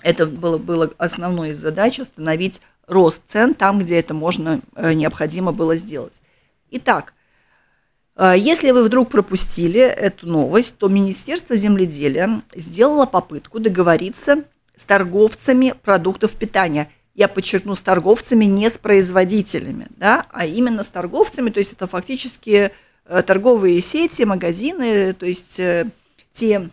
это 0.00 0.24
было, 0.24 0.56
было 0.56 0.90
основной 0.96 1.50
из 1.50 1.58
задач 1.58 2.00
остановить 2.00 2.62
рост 2.86 3.22
цен 3.26 3.52
там, 3.52 3.80
где 3.80 3.98
это 3.98 4.14
можно, 4.14 4.62
э, 4.74 4.94
необходимо 4.94 5.52
было 5.52 5.76
сделать. 5.76 6.22
Итак, 6.70 7.12
если 8.18 8.70
вы 8.70 8.82
вдруг 8.82 9.10
пропустили 9.10 9.80
эту 9.80 10.26
новость, 10.26 10.78
то 10.78 10.88
Министерство 10.88 11.54
земледелия 11.54 12.42
сделало 12.54 13.04
попытку 13.04 13.60
договориться 13.60 14.44
с 14.74 14.84
торговцами 14.84 15.74
продуктов 15.82 16.32
питания. 16.32 16.90
Я 17.16 17.28
подчеркну, 17.28 17.74
с 17.74 17.80
торговцами, 17.80 18.44
не 18.44 18.68
с 18.68 18.76
производителями, 18.76 19.86
да, 19.96 20.26
а 20.30 20.44
именно 20.44 20.82
с 20.82 20.90
торговцами, 20.90 21.48
то 21.48 21.58
есть 21.58 21.72
это 21.72 21.86
фактически 21.86 22.70
э, 23.06 23.22
торговые 23.22 23.80
сети, 23.80 24.24
магазины, 24.24 25.14
то 25.14 25.24
есть 25.24 25.58
э, 25.58 25.86
те 26.30 26.68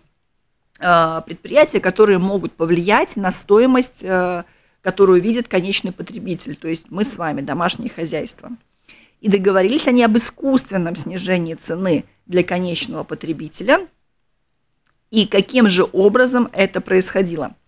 э, 0.80 1.22
предприятия, 1.26 1.80
которые 1.80 2.18
могут 2.18 2.52
повлиять 2.52 3.16
на 3.16 3.32
стоимость, 3.32 4.06
которую 4.82 5.22
видит 5.22 5.48
конечный 5.48 5.94
потребитель, 5.94 6.58
то 6.58 6.68
есть 6.68 6.88
мы 6.90 7.06
с 7.06 7.16
вами, 7.16 7.40
домашнее 7.40 7.90
хозяйство. 7.90 8.50
И 9.22 9.30
договорились 9.30 9.88
они 9.88 10.04
об 10.04 10.18
искусственном 10.18 10.98
снижении 10.98 11.54
цены 11.54 12.04
для 12.26 12.44
конечного 12.44 13.06
потребителя. 13.06 13.88
И 15.10 15.26
каким 15.26 15.70
же 15.70 15.88
образом 15.94 16.50
это 16.52 16.82
происходило– 16.82 17.56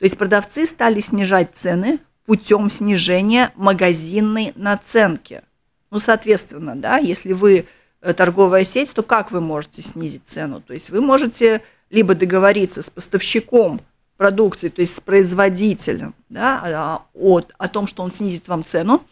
то 0.00 0.04
есть 0.04 0.16
продавцы 0.16 0.64
стали 0.64 0.98
снижать 1.00 1.50
цены 1.52 1.98
путем 2.24 2.70
снижения 2.70 3.52
магазинной 3.54 4.52
наценки. 4.56 5.42
Ну, 5.90 5.98
соответственно, 5.98 6.74
да, 6.74 6.96
если 6.96 7.34
вы 7.34 7.66
э, 8.00 8.14
торговая 8.14 8.64
сеть, 8.64 8.94
то 8.94 9.02
как 9.02 9.30
вы 9.30 9.42
можете 9.42 9.82
снизить 9.82 10.22
цену? 10.24 10.62
То 10.62 10.72
есть 10.72 10.88
вы 10.88 11.02
можете 11.02 11.60
либо 11.90 12.14
договориться 12.14 12.80
с 12.80 12.88
поставщиком 12.88 13.82
продукции, 14.16 14.70
то 14.70 14.80
есть 14.80 14.96
с 14.96 15.00
производителем, 15.00 16.14
да, 16.30 16.62
а, 16.64 17.02
от, 17.12 17.52
о 17.58 17.68
том, 17.68 17.86
что 17.86 18.02
он 18.02 18.10
снизит 18.10 18.48
вам 18.48 18.64
цену. 18.64 19.02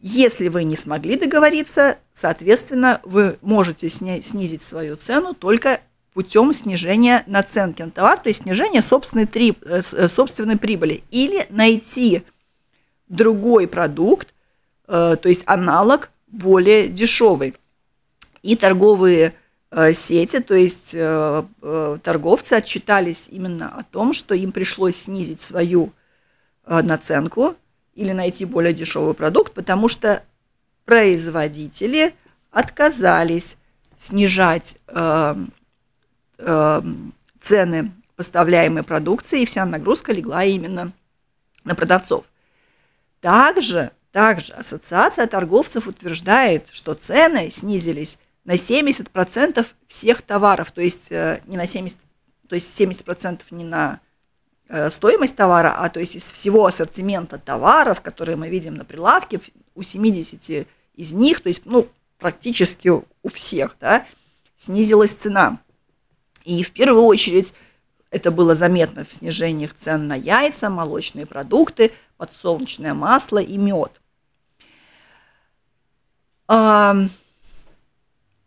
Если 0.00 0.48
вы 0.48 0.64
не 0.64 0.74
смогли 0.74 1.16
договориться, 1.16 1.98
соответственно, 2.12 3.00
вы 3.04 3.38
можете 3.42 3.88
снизить 3.88 4.62
свою 4.62 4.96
цену 4.96 5.34
только 5.34 5.80
путем 6.14 6.52
снижения 6.52 7.24
наценки 7.26 7.82
на 7.82 7.90
товар, 7.90 8.18
то 8.18 8.28
есть 8.28 8.42
снижения 8.42 8.82
собственной, 8.82 9.26
три, 9.26 9.56
э, 9.62 9.80
э, 9.92 10.08
собственной 10.08 10.56
прибыли, 10.56 11.02
или 11.10 11.46
найти 11.50 12.22
другой 13.08 13.68
продукт, 13.68 14.34
то 14.86 15.20
есть 15.24 15.42
аналог 15.46 16.10
более 16.28 16.88
дешевый. 16.88 17.54
И 18.42 18.56
торговые 18.56 19.34
сети, 19.94 20.40
то 20.40 20.54
есть 20.54 20.92
торговцы 20.92 22.54
отчитались 22.54 23.28
именно 23.30 23.68
о 23.68 23.84
том, 23.84 24.14
что 24.14 24.34
им 24.34 24.50
пришлось 24.50 24.96
снизить 24.96 25.42
свою 25.42 25.92
наценку 26.66 27.54
или 27.94 28.12
найти 28.12 28.44
более 28.46 28.72
дешевый 28.72 29.14
продукт, 29.14 29.52
потому 29.52 29.88
что 29.88 30.22
производители 30.84 32.14
отказались 32.50 33.56
снижать 33.96 34.76
э, 34.88 34.92
э, 34.94 35.46
цены 37.40 37.92
поставляемой 38.16 38.82
продукции, 38.82 39.42
и 39.42 39.46
вся 39.46 39.64
нагрузка 39.64 40.12
легла 40.12 40.44
именно 40.44 40.92
на 41.64 41.74
продавцов. 41.74 42.24
Также, 43.20 43.92
также 44.10 44.52
Ассоциация 44.52 45.26
торговцев 45.26 45.86
утверждает, 45.86 46.66
что 46.70 46.94
цены 46.94 47.50
снизились 47.50 48.18
на 48.44 48.54
70% 48.54 49.66
всех 49.86 50.22
товаров, 50.22 50.72
то 50.72 50.80
есть 50.80 51.12
э, 51.12 51.40
не 51.46 51.56
на 51.56 51.66
70, 51.66 51.98
то 52.48 52.54
есть 52.54 52.80
70% 52.80 53.42
не 53.52 53.64
на 53.64 54.00
э, 54.68 54.90
стоимость 54.90 55.36
товара, 55.36 55.74
а 55.78 55.88
то 55.88 56.00
есть 56.00 56.16
из 56.16 56.30
всего 56.30 56.66
ассортимента 56.66 57.38
товаров, 57.38 58.00
которые 58.00 58.36
мы 58.36 58.48
видим 58.48 58.74
на 58.74 58.84
прилавке, 58.84 59.40
у 59.74 59.82
70 59.82 60.66
из 60.94 61.12
них, 61.12 61.40
то 61.40 61.48
есть 61.48 61.64
ну, 61.64 61.88
практически 62.18 62.88
у 62.88 63.04
всех, 63.32 63.76
да, 63.80 64.06
снизилась 64.56 65.12
цена. 65.12 65.60
И 66.44 66.62
в 66.62 66.72
первую 66.72 67.04
очередь 67.04 67.54
это 68.10 68.30
было 68.30 68.54
заметно 68.54 69.04
в 69.04 69.12
снижениях 69.12 69.74
цен 69.74 70.06
на 70.06 70.14
яйца, 70.14 70.68
молочные 70.68 71.26
продукты, 71.26 71.92
подсолнечное 72.16 72.94
масло 72.94 73.38
и 73.38 73.56
мед. 73.56 74.00
А, 76.48 76.94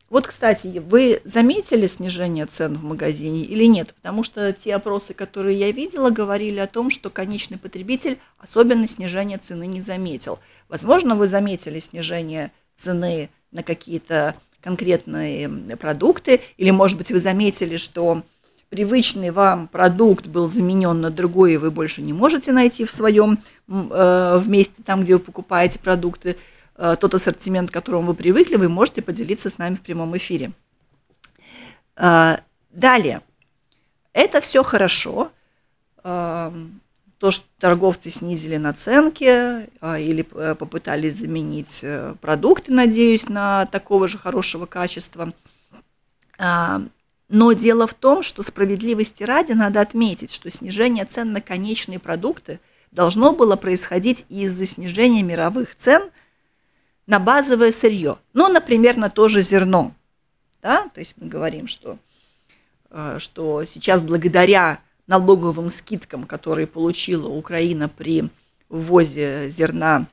вот, 0.09 0.27
кстати, 0.27 0.77
вы 0.77 1.19
заметили 1.25 1.87
снижение 1.87 2.45
цен 2.45 2.75
в 2.75 2.83
магазине 2.83 3.43
или 3.43 3.65
нет? 3.65 3.93
Потому 3.95 4.23
что 4.23 4.53
те 4.53 4.75
опросы, 4.75 5.15
которые 5.15 5.57
я 5.57 5.71
видела, 5.71 6.11
говорили 6.11 6.59
о 6.59 6.67
том, 6.67 6.91
что 6.91 7.09
конечный 7.09 7.57
потребитель 7.57 8.19
особенно 8.37 8.85
снижение 8.85 9.39
цены 9.39 9.65
не 9.65 9.81
заметил. 9.81 10.39
Возможно, 10.69 11.15
вы 11.15 11.25
заметили 11.25 11.79
снижение 11.79 12.51
цены 12.75 13.31
на 13.51 13.63
какие-то 13.63 14.35
конкретные 14.65 15.47
продукты, 15.77 16.41
или, 16.57 16.71
может 16.71 16.97
быть, 16.97 17.11
вы 17.11 17.19
заметили, 17.19 17.77
что 17.77 18.23
привычный 18.69 19.29
вам 19.29 19.67
продукт 19.67 20.25
был 20.25 20.49
заменен 20.49 20.99
на 20.99 21.11
другой, 21.11 21.53
и 21.53 21.57
вы 21.57 21.69
больше 21.69 22.01
не 22.01 22.13
можете 22.13 22.51
найти 22.51 22.83
в 22.83 22.91
своем 22.91 23.37
э, 23.67 24.41
месте, 24.45 24.81
там, 24.83 25.01
где 25.01 25.13
вы 25.13 25.19
покупаете 25.19 25.77
продукты, 25.77 26.35
э, 26.77 26.95
тот 26.99 27.13
ассортимент, 27.13 27.69
к 27.69 27.73
которому 27.73 28.07
вы 28.07 28.13
привыкли, 28.15 28.55
вы 28.55 28.67
можете 28.67 29.03
поделиться 29.03 29.51
с 29.51 29.59
нами 29.59 29.75
в 29.75 29.81
прямом 29.81 30.17
эфире. 30.17 30.51
Э, 31.95 32.37
далее. 32.71 33.21
Это 34.13 34.41
все 34.41 34.63
хорошо. 34.63 35.31
Э, 36.03 36.51
то, 37.17 37.31
что 37.31 37.45
торговцы 37.59 38.09
снизили 38.09 38.57
наценки 38.57 39.69
а, 39.79 39.99
или 39.99 40.25
э, 40.33 40.55
попытались 40.55 41.15
заменить 41.15 41.79
э, 41.81 42.13
продукты, 42.19 42.73
надеюсь, 42.73 43.29
на 43.29 43.65
такого 43.67 44.07
же 44.07 44.17
хорошего 44.17 44.65
качества. 44.65 45.33
А, 46.37 46.81
но 47.29 47.53
дело 47.53 47.87
в 47.87 47.93
том, 47.93 48.21
что 48.21 48.43
справедливости 48.43 49.23
ради 49.23 49.53
надо 49.53 49.81
отметить, 49.81 50.31
что 50.31 50.49
снижение 50.49 51.05
цен 51.05 51.31
на 51.31 51.41
конечные 51.41 51.99
продукты 51.99 52.59
должно 52.91 53.33
было 53.33 53.55
происходить 53.55 54.25
из-за 54.29 54.65
снижения 54.65 55.23
мировых 55.23 55.75
цен 55.75 56.11
на 57.07 57.19
базовое 57.19 57.71
сырье. 57.71 58.17
Ну, 58.33 58.49
например, 58.49 58.97
на 58.97 59.09
то 59.09 59.27
же 59.27 59.41
зерно. 59.41 59.93
Да? 60.61 60.89
То 60.93 60.99
есть 60.99 61.15
мы 61.17 61.27
говорим, 61.27 61.67
что, 61.67 61.97
э, 62.89 63.17
что 63.19 63.63
сейчас 63.63 64.01
благодаря 64.01 64.79
налоговым 65.07 65.69
скидкам, 65.69 66.23
которые 66.25 66.67
получила 66.67 67.27
Украина 67.27 67.89
при 67.89 68.29
ввозе 68.69 69.49
зерна 69.49 70.07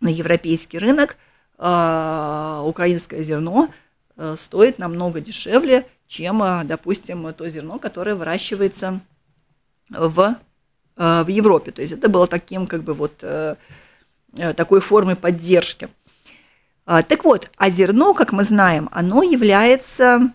на 0.00 0.08
европейский 0.08 0.78
рынок, 0.78 1.16
а, 1.56 2.62
украинское 2.66 3.22
зерно 3.22 3.72
э, 4.16 4.34
стоит 4.36 4.78
намного 4.78 5.20
дешевле, 5.20 5.86
чем, 6.06 6.42
э, 6.42 6.64
допустим, 6.64 7.32
то 7.32 7.48
зерно, 7.48 7.78
которое 7.78 8.14
выращивается 8.14 9.00
в, 9.90 10.36
э, 10.96 11.22
в 11.22 11.28
Европе. 11.28 11.70
То 11.70 11.82
есть 11.82 11.94
это 11.94 12.08
было 12.08 12.26
таким, 12.26 12.66
как 12.66 12.82
бы 12.82 12.94
вот 12.94 13.24
такой 14.56 14.80
формой 14.80 15.14
поддержки. 15.14 15.88
А, 16.86 17.02
так 17.02 17.24
вот, 17.24 17.50
а 17.56 17.70
зерно, 17.70 18.14
как 18.14 18.32
мы 18.32 18.44
знаем, 18.44 18.88
оно 18.92 19.22
является 19.22 20.32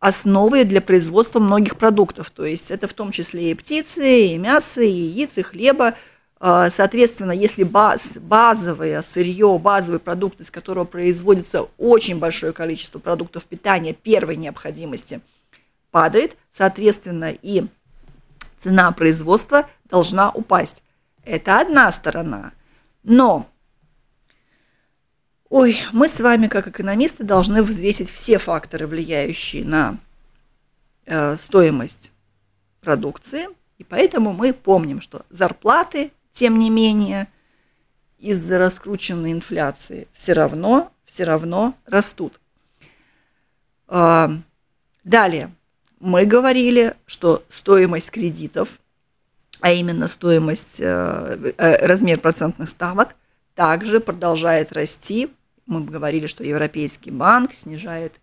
основой 0.00 0.64
для 0.64 0.80
производства 0.80 1.38
многих 1.38 1.76
продуктов. 1.76 2.30
То 2.30 2.44
есть 2.44 2.70
это 2.70 2.88
в 2.88 2.94
том 2.94 3.12
числе 3.12 3.50
и 3.50 3.54
птицы, 3.54 4.26
и 4.26 4.38
мясо, 4.38 4.80
и 4.80 4.90
яиц, 4.90 5.38
и 5.38 5.42
хлеба. 5.42 5.94
А, 6.40 6.70
соответственно, 6.70 7.32
если 7.32 7.64
баз, 7.64 8.14
базовое 8.16 9.02
сырье, 9.02 9.58
базовый 9.58 10.00
продукт, 10.00 10.40
из 10.40 10.50
которого 10.50 10.86
производится 10.86 11.68
очень 11.76 12.18
большое 12.18 12.54
количество 12.54 12.98
продуктов 12.98 13.44
питания 13.44 13.92
первой 13.92 14.36
необходимости, 14.36 15.20
падает, 15.90 16.36
соответственно, 16.50 17.30
и 17.30 17.66
цена 18.58 18.90
производства 18.92 19.68
должна 19.84 20.30
упасть. 20.30 20.82
Это 21.24 21.60
одна 21.60 21.92
сторона. 21.92 22.52
Но 23.02 23.46
Ой, 25.50 25.78
мы 25.90 26.08
с 26.08 26.20
вами, 26.20 26.46
как 26.46 26.68
экономисты, 26.68 27.24
должны 27.24 27.64
взвесить 27.64 28.08
все 28.08 28.38
факторы, 28.38 28.86
влияющие 28.86 29.64
на 29.64 29.98
э, 31.06 31.34
стоимость 31.36 32.12
продукции. 32.80 33.48
И 33.76 33.82
поэтому 33.82 34.32
мы 34.32 34.52
помним, 34.52 35.00
что 35.00 35.26
зарплаты, 35.28 36.12
тем 36.32 36.60
не 36.60 36.70
менее, 36.70 37.26
из-за 38.20 38.58
раскрученной 38.58 39.32
инфляции 39.32 40.06
все 40.12 40.34
равно, 40.34 40.92
все 41.04 41.24
равно 41.24 41.74
растут. 41.84 42.38
Э, 43.88 44.28
далее, 45.02 45.50
мы 45.98 46.26
говорили, 46.26 46.94
что 47.06 47.42
стоимость 47.48 48.12
кредитов, 48.12 48.68
а 49.58 49.72
именно 49.72 50.06
стоимость, 50.06 50.80
э, 50.80 51.52
э 51.58 51.86
размер 51.88 52.20
процентных 52.20 52.68
ставок, 52.68 53.16
также 53.56 53.98
продолжает 53.98 54.72
расти 54.72 55.28
мы 55.70 55.84
говорили, 55.84 56.26
что 56.26 56.44
Европейский 56.44 57.10
банк 57.10 57.54
снижает, 57.54 58.20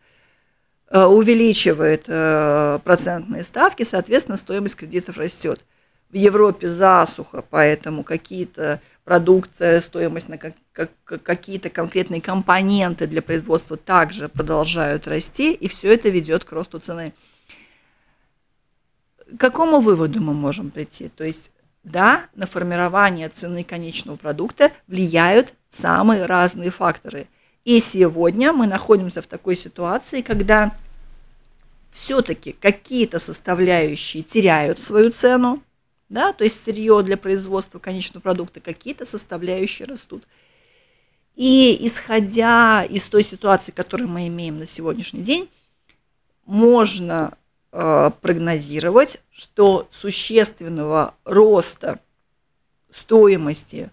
э, 0.90 1.04
увеличивает 1.04 2.04
э, 2.08 2.80
процентные 2.84 3.44
ставки, 3.44 3.84
соответственно, 3.84 4.38
стоимость 4.38 4.76
кредитов 4.76 5.18
растет. 5.18 5.62
В 6.10 6.16
Европе 6.16 6.70
засуха, 6.70 7.44
поэтому 7.50 8.04
какие-то 8.04 8.82
продукция, 9.04 9.82
стоимость 9.82 10.30
на 10.30 10.38
как, 10.38 10.54
как, 10.74 10.92
какие-то 11.24 11.70
конкретные 11.70 12.22
компоненты 12.22 13.08
для 13.08 13.22
производства 13.22 13.78
также 13.78 14.30
продолжают 14.30 15.08
расти, 15.08 15.54
и 15.54 15.68
все 15.68 15.94
это 15.94 16.10
ведет 16.10 16.44
к 16.44 16.52
росту 16.52 16.80
цены. 16.80 17.14
К 19.34 19.40
какому 19.40 19.80
выводу 19.80 20.22
мы 20.22 20.34
можем 20.34 20.70
прийти? 20.70 21.10
То 21.10 21.24
есть, 21.24 21.52
да, 21.84 22.28
на 22.36 22.46
формирование 22.46 23.30
цены 23.30 23.64
конечного 23.64 24.18
продукта 24.18 24.72
влияют 24.88 25.54
самые 25.70 26.26
разные 26.26 26.72
факторы– 26.72 27.28
и 27.68 27.82
сегодня 27.82 28.54
мы 28.54 28.66
находимся 28.66 29.22
в 29.22 29.28
такой 29.28 29.58
ситуации, 29.58 30.22
когда 30.22 30.74
все-таки 31.92 32.54
какие-то 32.54 33.20
составляющие 33.20 34.24
теряют 34.24 34.80
свою 34.80 35.12
цену, 35.12 35.62
да, 36.08 36.32
то 36.32 36.46
есть 36.46 36.64
сырье 36.64 37.04
для 37.04 37.18
производства 37.18 37.78
конечного 37.78 38.22
продукта, 38.22 38.62
какие-то 38.62 39.04
составляющие 39.04 39.86
растут. 39.86 40.24
И 41.36 41.78
исходя 41.82 42.86
из 42.86 43.10
той 43.10 43.22
ситуации, 43.22 43.74
которую 43.74 44.08
мы 44.08 44.28
имеем 44.30 44.60
на 44.60 44.66
сегодняшний 44.66 45.22
день, 45.22 45.50
можно 46.46 47.38
э, 47.74 48.12
прогнозировать, 48.22 49.20
что 49.30 49.90
существенного 49.92 51.16
роста 51.26 52.00
стоимости 52.90 53.90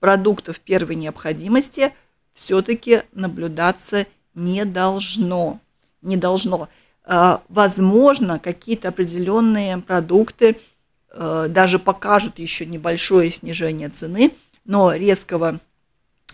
продуктов 0.00 0.58
первой 0.58 0.96
необходимости– 0.96 1.94
все-таки 2.32 3.02
наблюдаться 3.12 4.06
не 4.34 4.64
должно. 4.64 5.60
Не 6.00 6.16
должно. 6.16 6.68
А, 7.04 7.42
возможно, 7.48 8.38
какие-то 8.38 8.88
определенные 8.88 9.78
продукты 9.78 10.58
а, 11.10 11.48
даже 11.48 11.78
покажут 11.78 12.38
еще 12.38 12.66
небольшое 12.66 13.30
снижение 13.30 13.88
цены, 13.88 14.32
но 14.64 14.94
резкого, 14.94 15.60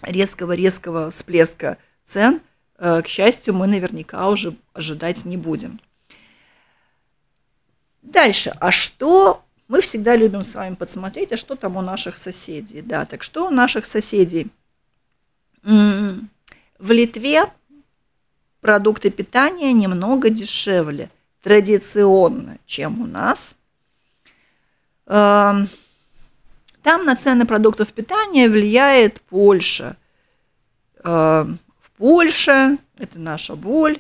резкого, 0.03 0.53
резкого 0.53 1.11
всплеска 1.11 1.79
цен, 2.05 2.41
а, 2.77 3.03
к 3.03 3.09
счастью, 3.09 3.55
мы 3.55 3.67
наверняка 3.67 4.29
уже 4.29 4.55
ожидать 4.73 5.25
не 5.25 5.37
будем. 5.37 5.81
Дальше. 8.03 8.55
А 8.61 8.71
что 8.71 9.43
мы 9.67 9.81
всегда 9.81 10.17
любим 10.17 10.43
с 10.43 10.55
вами 10.55 10.75
подсмотреть, 10.75 11.33
а 11.33 11.37
что 11.37 11.57
там 11.57 11.77
у 11.77 11.83
наших 11.83 12.17
соседей? 12.17 12.81
Да, 12.81 13.05
так 13.05 13.23
что 13.23 13.49
у 13.49 13.51
наших 13.51 13.85
соседей? 13.85 14.49
В 15.69 16.91
Литве 16.91 17.45
продукты 18.63 19.11
питания 19.11 19.75
немного 19.75 20.31
дешевле 20.31 21.11
традиционно, 21.43 22.57
чем 22.65 23.03
у 23.03 23.07
нас. 23.07 23.55
Эм, 25.05 25.69
там 26.83 27.05
на 27.05 27.17
цены 27.17 27.45
продуктов 27.45 27.93
питания 27.93 28.49
влияет 28.49 29.21
Польша. 29.21 29.99
Эм, 31.05 31.59
в 31.83 31.91
Польше, 31.99 32.79
это 32.97 33.19
наша 33.19 33.55
боль, 33.55 33.99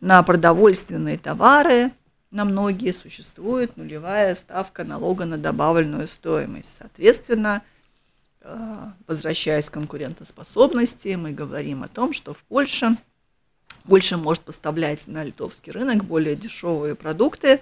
на 0.00 0.20
продовольственные 0.24 1.18
товары 1.18 1.92
на 2.32 2.44
многие 2.44 2.92
существует 2.92 3.76
нулевая 3.76 4.34
ставка 4.34 4.82
налога 4.82 5.26
на 5.26 5.38
добавленную 5.38 6.08
стоимость. 6.08 6.76
Соответственно, 6.78 7.62
возвращаясь 9.06 9.68
к 9.68 9.74
конкурентоспособности, 9.74 11.14
мы 11.16 11.32
говорим 11.32 11.82
о 11.82 11.88
том, 11.88 12.12
что 12.12 12.34
в 12.34 12.38
Польше 12.44 12.96
Польша 13.88 14.18
может 14.18 14.42
поставлять 14.42 15.08
на 15.08 15.24
литовский 15.24 15.72
рынок 15.72 16.04
более 16.04 16.36
дешевые 16.36 16.94
продукты, 16.94 17.60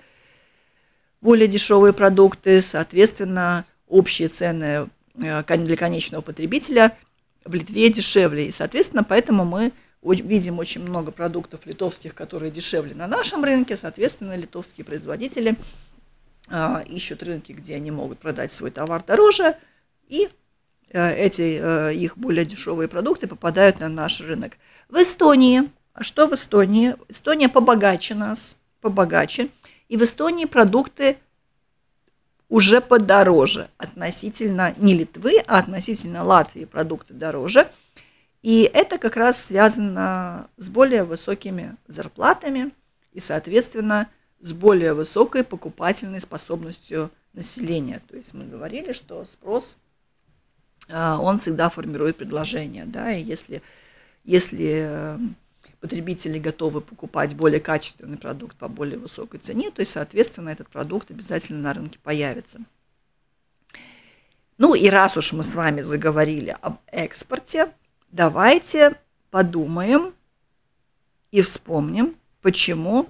более 1.21 1.47
дешевые 1.47 1.93
продукты, 1.93 2.61
соответственно, 2.62 3.65
общие 3.87 4.29
цены 4.29 4.91
э, 5.23 5.57
для 5.57 5.77
конечного 5.77 6.23
потребителя 6.23 6.97
в 7.45 7.55
Литве 7.55 7.91
дешевле. 7.91 8.49
И, 8.49 8.53
соответственно, 8.53 9.05
поэтому 9.05 9.45
мы 9.45 9.73
видим 10.03 10.59
очень 10.59 10.83
много 10.83 11.12
продуктов 11.12 11.65
литовских, 11.65 12.15
которые 12.15 12.51
дешевле 12.51 12.95
на 12.95 13.07
нашем 13.07 13.45
рынке, 13.45 13.77
соответственно, 13.77 14.37
литовские 14.37 14.85
производители 14.85 15.57
э, 16.49 16.85
ищут 16.89 17.23
рынки, 17.23 17.53
где 17.53 17.77
они 17.77 17.93
могут 17.93 18.19
продать 18.19 18.51
свой 18.51 18.73
товар 18.73 19.03
дороже, 19.05 19.57
и 20.09 20.25
э, 20.25 20.29
эти 20.90 21.59
э, 21.61 21.94
их 21.94 22.16
более 22.16 22.44
дешевые 22.44 22.88
продукты 22.88 23.27
попадают 23.27 23.81
на 23.81 23.88
наш 23.88 24.20
рынок. 24.20 24.53
В 24.88 24.96
Эстонии, 24.96 25.70
а 25.92 26.03
что 26.03 26.27
в 26.27 26.35
Эстонии? 26.35 26.94
Эстония 27.09 27.49
побогаче 27.49 28.14
нас, 28.14 28.57
побогаче, 28.81 29.49
и 29.88 29.96
в 29.96 30.03
Эстонии 30.03 30.44
продукты 30.44 31.16
уже 32.49 32.81
подороже 32.81 33.68
относительно 33.77 34.75
не 34.77 34.94
Литвы, 34.94 35.42
а 35.46 35.59
относительно 35.59 36.22
Латвии 36.25 36.64
продукты 36.64 37.14
дороже– 37.14 37.68
и 38.46 38.70
это 38.72 38.99
как 38.99 39.16
раз 39.16 39.46
связано 39.46 40.49
с 40.57 40.68
более 40.68 41.03
высокими 41.03 41.77
зарплатами 41.88 42.70
и, 43.11 43.18
соответственно, 43.18 44.09
с 44.40 44.53
более 44.53 44.94
высокой 44.94 45.42
покупательной 45.42 46.20
способностью 46.20 47.11
населения. 47.33 48.01
То 48.09 48.16
есть 48.16 48.35
мы 48.35 48.44
говорили, 48.44 48.92
что 48.92 49.25
спрос, 49.25 49.79
он 50.88 51.38
всегда 51.38 51.68
формирует 51.68 52.16
предложение. 52.16 52.85
Да? 52.87 53.12
И 53.12 53.22
если, 53.22 53.62
если 54.25 54.87
э, 54.88 55.18
потребители 55.81 56.38
готовы 56.38 56.81
покупать 56.81 57.35
более 57.35 57.61
качественный 57.61 58.18
продукт 58.18 58.57
по 58.57 58.68
более 58.68 58.99
высокой 58.99 59.40
цене, 59.40 59.70
то 59.70 59.81
есть, 59.81 59.92
соответственно, 59.92 60.51
этот 60.51 60.68
продукт 60.68 61.11
обязательно 61.11 61.61
на 61.61 61.72
рынке 61.72 61.99
появится. 62.03 62.61
Ну 64.59 64.75
и 64.75 64.88
раз 64.88 65.16
уж 65.16 65.33
мы 65.33 65.42
с 65.42 65.55
вами 65.55 65.83
заговорили 65.83 66.57
об 66.62 66.79
экспорте, 66.87 67.72
давайте 68.11 68.99
подумаем 69.31 70.14
и 71.31 71.42
вспомним, 71.42 72.16
почему 72.40 73.07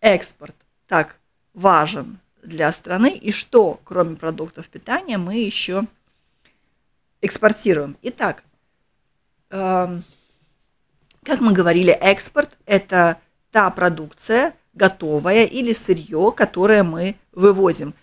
экспорт 0.00 0.54
так 0.88 1.16
важен 1.52 2.18
для 2.42 2.72
страны 2.72 3.10
и 3.10 3.32
что, 3.32 3.80
кроме 3.84 4.16
продуктов 4.16 4.68
питания, 4.68 5.18
мы 5.18 5.36
еще 5.36 5.84
экспортируем. 7.20 7.96
Итак, 8.02 8.42
э, 9.50 10.00
как 11.22 11.40
мы 11.40 11.52
говорили, 11.52 11.90
экспорт– 11.90 12.56
это 12.66 13.18
та 13.50 13.70
продукция, 13.70 14.54
готовая 14.74 15.44
или 15.44 15.72
сырье, 15.72 16.32
которое 16.36 16.82
мы 16.82 17.16
вывозим 17.32 17.94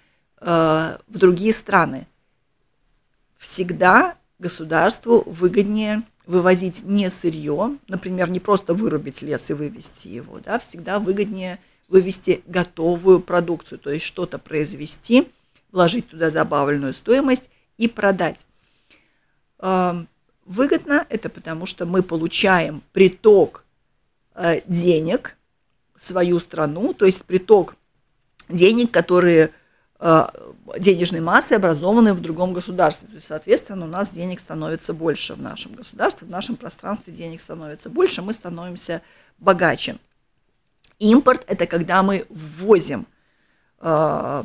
э, 0.42 0.98
в 1.08 1.18
другие 1.18 1.54
страны. 1.54 2.08
Всегда 3.38 4.18
государству 4.40 5.24
выгоднее 5.26 6.04
вывозить 6.26 6.84
не 6.84 7.10
сырье, 7.10 7.78
например, 7.88 8.30
не 8.30 8.40
просто 8.40 8.74
вырубить 8.74 9.22
лес 9.22 9.50
и 9.50 9.54
вывести 9.54 10.08
его, 10.08 10.40
да, 10.40 10.60
всегда 10.60 11.00
выгоднее 11.00 11.60
вывести 11.90 12.42
готовую 12.48 13.20
продукцию, 13.20 13.80
то 13.80 13.92
есть 13.92 14.06
что-то 14.06 14.40
произвести, 14.40 15.30
вложить 15.72 16.10
туда 16.10 16.32
добавленную 16.32 16.94
стоимость 16.94 17.50
и 17.78 17.88
продать. 17.88 18.46
Выгодно 20.46 21.06
это 21.10 21.30
потому, 21.30 21.66
что 21.66 21.86
мы 21.86 22.04
получаем 22.04 22.82
приток 22.92 23.64
э, 24.36 24.60
денег 24.68 25.38
в 25.96 26.04
свою 26.04 26.42
страну, 26.42 26.94
то 26.94 27.06
есть 27.06 27.24
приток 27.24 27.76
денег, 28.50 28.92
которые 28.92 29.52
Э, 30.06 30.28
денежной 30.80 31.22
массы, 31.22 31.54
образованной 31.54 32.12
в 32.12 32.20
другом 32.20 32.52
государстве. 32.52 33.08
То 33.08 33.14
есть, 33.14 33.28
соответственно, 33.28 33.86
у 33.86 33.88
нас 33.88 34.12
денег 34.12 34.42
становится 34.42 34.94
больше 34.94 35.34
в 35.34 35.42
нашем 35.42 35.76
государстве, 35.76 36.28
в 36.28 36.30
нашем 36.30 36.58
пространстве 36.58 37.14
денег 37.14 37.40
становится 37.40 37.90
больше, 37.90 38.22
мы 38.22 38.34
становимся 38.34 39.02
богаче. 39.38 39.96
Импорт– 41.00 41.46
это 41.48 41.68
когда 41.68 42.04
мы 42.04 42.26
ввозим, 42.30 43.08
э, 43.80 44.44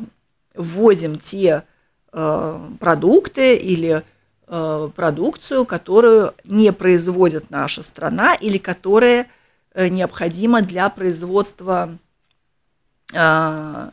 ввозим 0.54 1.18
те 1.18 1.64
продукты 2.10 3.56
или 3.56 4.02
продукцию, 4.48 5.66
которую 5.66 6.34
не 6.44 6.72
производит 6.72 7.50
наша 7.50 7.82
страна 7.82 8.34
или 8.34 8.58
которая 8.58 9.26
э, 9.74 9.88
необходима 9.88 10.62
для 10.62 10.88
производства 10.88 11.98
э, 13.12 13.90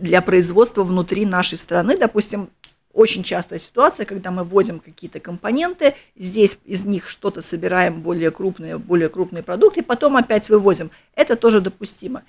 для 0.00 0.22
производства 0.22 0.82
внутри 0.82 1.26
нашей 1.26 1.58
страны. 1.58 1.96
Допустим, 1.98 2.48
очень 2.94 3.22
частая 3.22 3.58
ситуация, 3.58 4.06
когда 4.06 4.30
мы 4.30 4.44
вводим 4.44 4.78
какие-то 4.78 5.20
компоненты, 5.20 5.94
здесь 6.16 6.58
из 6.64 6.84
них 6.84 7.08
что-то 7.08 7.42
собираем, 7.42 8.00
более 8.00 8.30
крупные, 8.30 8.78
более 8.78 9.08
крупные 9.08 9.42
продукты, 9.42 9.82
потом 9.82 10.16
опять 10.16 10.48
вывозим. 10.48 10.90
Это 11.14 11.36
тоже 11.36 11.60
допустимо. 11.60 12.22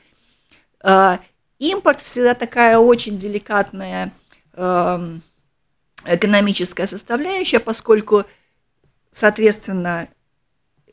А, 0.82 1.20
импорт 1.60 2.02
всегда 2.02 2.34
такая 2.34 2.78
очень 2.80 3.18
деликатная 3.18 4.12
эм, 4.54 5.22
экономическая 6.06 6.88
составляющая, 6.88 7.60
поскольку, 7.60 8.24
соответственно, 9.12 10.08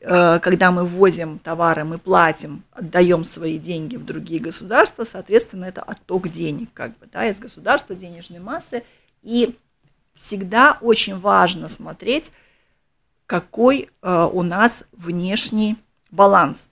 Э, 0.05 0.39
когда 0.39 0.71
мы 0.71 0.85
ввозим 0.85 1.39
товары, 1.39 1.85
мы 1.85 1.97
платим, 1.97 2.63
отдаем 2.71 3.23
свои 3.23 3.57
деньги 3.57 3.95
в 3.95 4.03
другие 4.03 4.41
государства, 4.41 5.05
соответственно, 5.05 5.65
это 5.65 5.81
отток 5.81 6.27
денег 6.27 6.69
как 6.73 6.97
бы, 6.97 7.07
да, 7.11 7.25
из 7.25 7.39
государства 7.39 7.95
денежной 7.95 8.39
массы. 8.39 8.83
И 9.21 9.57
всегда 10.13 10.77
очень 10.81 11.17
важно 11.17 11.69
смотреть, 11.69 12.33
какой 13.27 13.89
э, 14.01 14.29
у 14.33 14.43
нас 14.43 14.83
внешний 14.91 15.77
баланс 16.11 16.67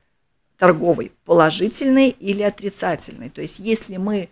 торговый, 0.58 1.14
положительный 1.24 2.10
или 2.10 2.42
отрицательный. 2.42 3.30
То 3.30 3.40
есть 3.40 3.60
если 3.60 3.96
мы 3.96 4.28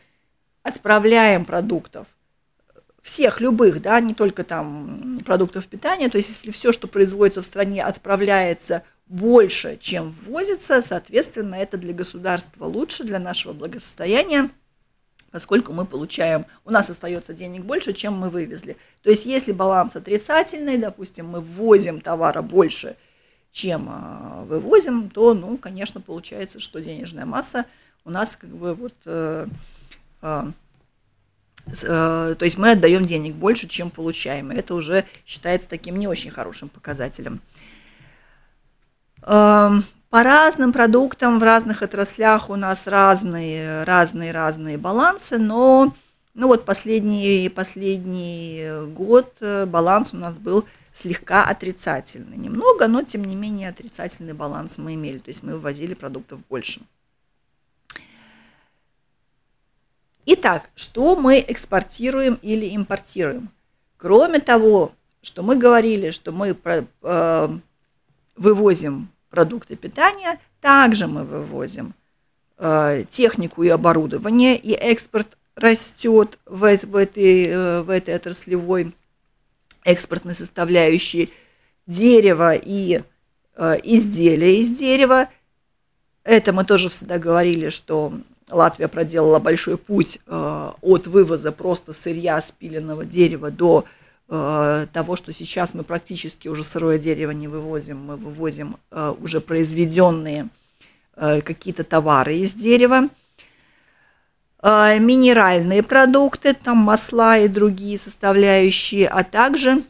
отправляем 0.61 1.45
продуктов 1.45 2.07
всех 3.01 3.41
любых, 3.41 3.81
да, 3.81 3.99
не 3.99 4.13
только 4.13 4.43
там 4.43 5.19
продуктов 5.25 5.67
питания, 5.67 6.09
то 6.09 6.17
есть 6.17 6.29
если 6.29 6.51
все, 6.51 6.71
что 6.71 6.87
производится 6.87 7.41
в 7.41 7.45
стране, 7.45 7.83
отправляется 7.83 8.83
больше, 9.07 9.77
чем 9.79 10.15
ввозится, 10.25 10.81
соответственно, 10.81 11.55
это 11.55 11.77
для 11.77 11.93
государства 11.93 12.65
лучше, 12.65 13.03
для 13.03 13.19
нашего 13.19 13.53
благосостояния, 13.53 14.49
поскольку 15.31 15.73
мы 15.73 15.85
получаем, 15.85 16.45
у 16.65 16.71
нас 16.71 16.89
остается 16.89 17.33
денег 17.33 17.63
больше, 17.63 17.93
чем 17.93 18.13
мы 18.13 18.29
вывезли. 18.29 18.77
То 19.01 19.09
есть 19.09 19.25
если 19.25 19.51
баланс 19.51 19.95
отрицательный, 19.95 20.77
допустим, 20.77 21.27
мы 21.27 21.41
ввозим 21.41 22.01
товара 22.01 22.41
больше, 22.41 22.95
чем 23.51 23.87
а, 23.89 24.43
вывозим, 24.47 25.09
то, 25.09 25.33
ну, 25.33 25.57
конечно, 25.57 26.01
получается, 26.01 26.59
что 26.59 26.79
денежная 26.79 27.25
масса 27.25 27.65
у 28.05 28.11
нас 28.11 28.35
как 28.35 28.49
бы 28.51 28.75
вот 28.75 28.93
э, 29.05 29.47
Э, 30.21 30.51
то 31.73 32.37
есть 32.41 32.57
мы 32.57 32.71
отдаем 32.71 33.05
денег 33.05 33.35
больше, 33.35 33.67
чем 33.67 33.89
получаем. 33.89 34.51
И 34.51 34.55
это 34.55 34.73
уже 34.75 35.05
считается 35.25 35.67
таким 35.67 35.97
не 35.97 36.07
очень 36.07 36.31
хорошим 36.31 36.69
показателем. 36.69 37.41
Эм, 39.23 39.83
по 40.09 40.23
разным 40.23 40.73
продуктам 40.73 41.39
в 41.39 41.43
разных 41.43 41.83
отраслях 41.83 42.49
у 42.49 42.55
нас 42.55 42.87
разные, 42.87 43.83
разные, 43.83 44.31
разные 44.31 44.77
балансы, 44.77 45.37
но 45.37 45.93
ну 46.33 46.47
вот 46.47 46.65
последний, 46.65 47.49
последний 47.49 48.87
год 48.93 49.35
э, 49.41 49.65
баланс 49.65 50.13
у 50.13 50.17
нас 50.17 50.39
был 50.39 50.65
слегка 50.93 51.45
отрицательный. 51.45 52.37
Немного, 52.37 52.87
но 52.87 53.03
тем 53.03 53.25
не 53.25 53.35
менее 53.35 53.69
отрицательный 53.69 54.33
баланс 54.33 54.77
мы 54.77 54.95
имели, 54.95 55.19
то 55.19 55.29
есть 55.29 55.43
мы 55.43 55.53
вывозили 55.53 55.93
продуктов 55.93 56.39
больше. 56.49 56.81
Итак, 60.31 60.69
что 60.75 61.15
мы 61.15 61.43
экспортируем 61.47 62.37
или 62.43 62.75
импортируем? 62.75 63.49
Кроме 63.97 64.39
того, 64.39 64.91
что 65.23 65.41
мы 65.41 65.55
говорили, 65.55 66.11
что 66.11 66.31
мы 66.31 66.55
э, 67.01 67.57
вывозим 68.35 69.09
продукты 69.31 69.75
питания, 69.75 70.39
также 70.61 71.07
мы 71.07 71.23
вывозим 71.23 71.95
э, 72.59 73.05
технику 73.09 73.63
и 73.63 73.69
оборудование, 73.69 74.55
и 74.55 74.73
экспорт 74.73 75.35
растет 75.55 76.37
в, 76.45 76.59
в, 76.59 76.95
этой, 76.95 77.45
э, 77.47 77.81
в 77.81 77.89
этой 77.89 78.15
отраслевой 78.15 78.93
экспортной 79.83 80.35
составляющей 80.35 81.33
дерево 81.87 82.53
и 82.53 83.01
изделия 83.57 84.59
из 84.59 84.77
дерева. 84.77 85.27
Это 86.23 86.53
мы 86.53 86.65
тоже 86.65 86.89
всегда 86.89 87.17
говорили, 87.17 87.69
что 87.69 88.13
Латвия 88.49 88.87
проделала 88.87 89.39
большой 89.39 89.77
путь 89.77 90.19
э, 90.25 90.71
от 90.81 91.07
вывоза 91.07 91.51
просто 91.51 91.93
сырья 91.93 92.39
спиленного 92.41 93.05
дерева 93.05 93.51
до 93.51 93.85
э, 94.27 94.87
того, 94.91 95.15
что 95.15 95.33
сейчас 95.33 95.73
мы 95.73 95.83
практически 95.83 96.47
уже 96.47 96.63
сырое 96.63 96.97
дерево 96.97 97.31
не 97.31 97.47
вывозим, 97.47 97.97
мы 97.97 98.15
вывозим 98.15 98.77
э, 98.91 99.13
уже 99.21 99.41
произведенные 99.41 100.49
какие-то 101.15 101.83
товары 101.83 102.37
из 102.37 102.53
дерева. 102.53 103.09
Минеральные 104.63 105.83
продукты, 105.83 106.53
там 106.53 106.77
масла 106.77 107.37
и 107.39 107.49
другие 107.49 107.99
составляющие, 107.99 109.05
а 109.05 109.25
также 109.25 109.83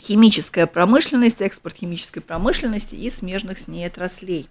химическая 0.00 0.66
промышленность, 0.66 1.42
экспорт 1.42 1.76
химической 1.76 2.20
промышленности 2.20 2.94
и 2.94 3.10
смежных 3.10 3.58
с 3.58 3.68
ней 3.68 3.86
отраслей. 3.86 4.48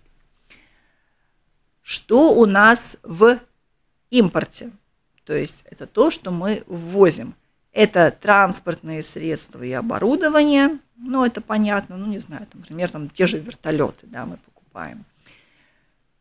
Что 1.87 2.33
у 2.33 2.45
нас 2.45 2.97
в 3.01 3.39
импорте? 4.09 4.71
То 5.23 5.33
есть 5.33 5.63
это 5.69 5.87
то, 5.87 6.11
что 6.11 6.31
мы 6.31 6.63
ввозим. 6.67 7.33
Это 7.71 8.11
транспортные 8.11 9.01
средства 9.01 9.63
и 9.63 9.71
оборудование, 9.71 10.79
ну 10.97 11.25
это 11.25 11.39
понятно, 11.39 11.95
ну 11.95 12.05
не 12.07 12.19
знаю, 12.19 12.45
там, 12.51 12.59
например, 12.59 12.89
там 12.89 13.07
те 13.07 13.25
же 13.25 13.37
вертолеты, 13.37 14.05
да, 14.05 14.25
мы 14.25 14.35
покупаем. 14.35 15.05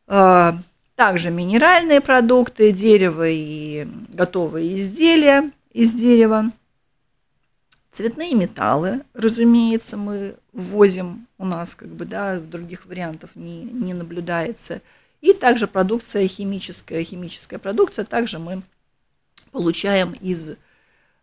А, 0.07 0.57
также 0.95 1.33
минеральные 1.33 2.01
продукты, 2.01 2.71
дерево 2.71 3.29
и 3.29 3.89
готовые 4.11 4.77
изделия 4.77 5.51
из 5.73 5.91
дерева. 5.91 6.53
Цветные 7.91 8.37
металлы, 8.37 9.03
разумеется, 9.15 9.97
мы 9.97 10.37
ввозим 10.53 11.27
у 11.39 11.45
нас, 11.45 11.75
как 11.75 11.89
бы, 11.89 12.05
да, 12.05 12.39
других 12.39 12.87
вариантов 12.87 13.31
не, 13.35 13.65
не 13.65 13.95
наблюдается. 13.95 14.81
И 15.21 15.33
также 15.33 15.67
продукция 15.67 16.27
химическая, 16.29 17.03
химическая 17.03 17.59
продукция 17.59 18.05
также 18.05 18.39
мы 18.39 18.63
получаем 19.51 20.13
из, 20.13 20.57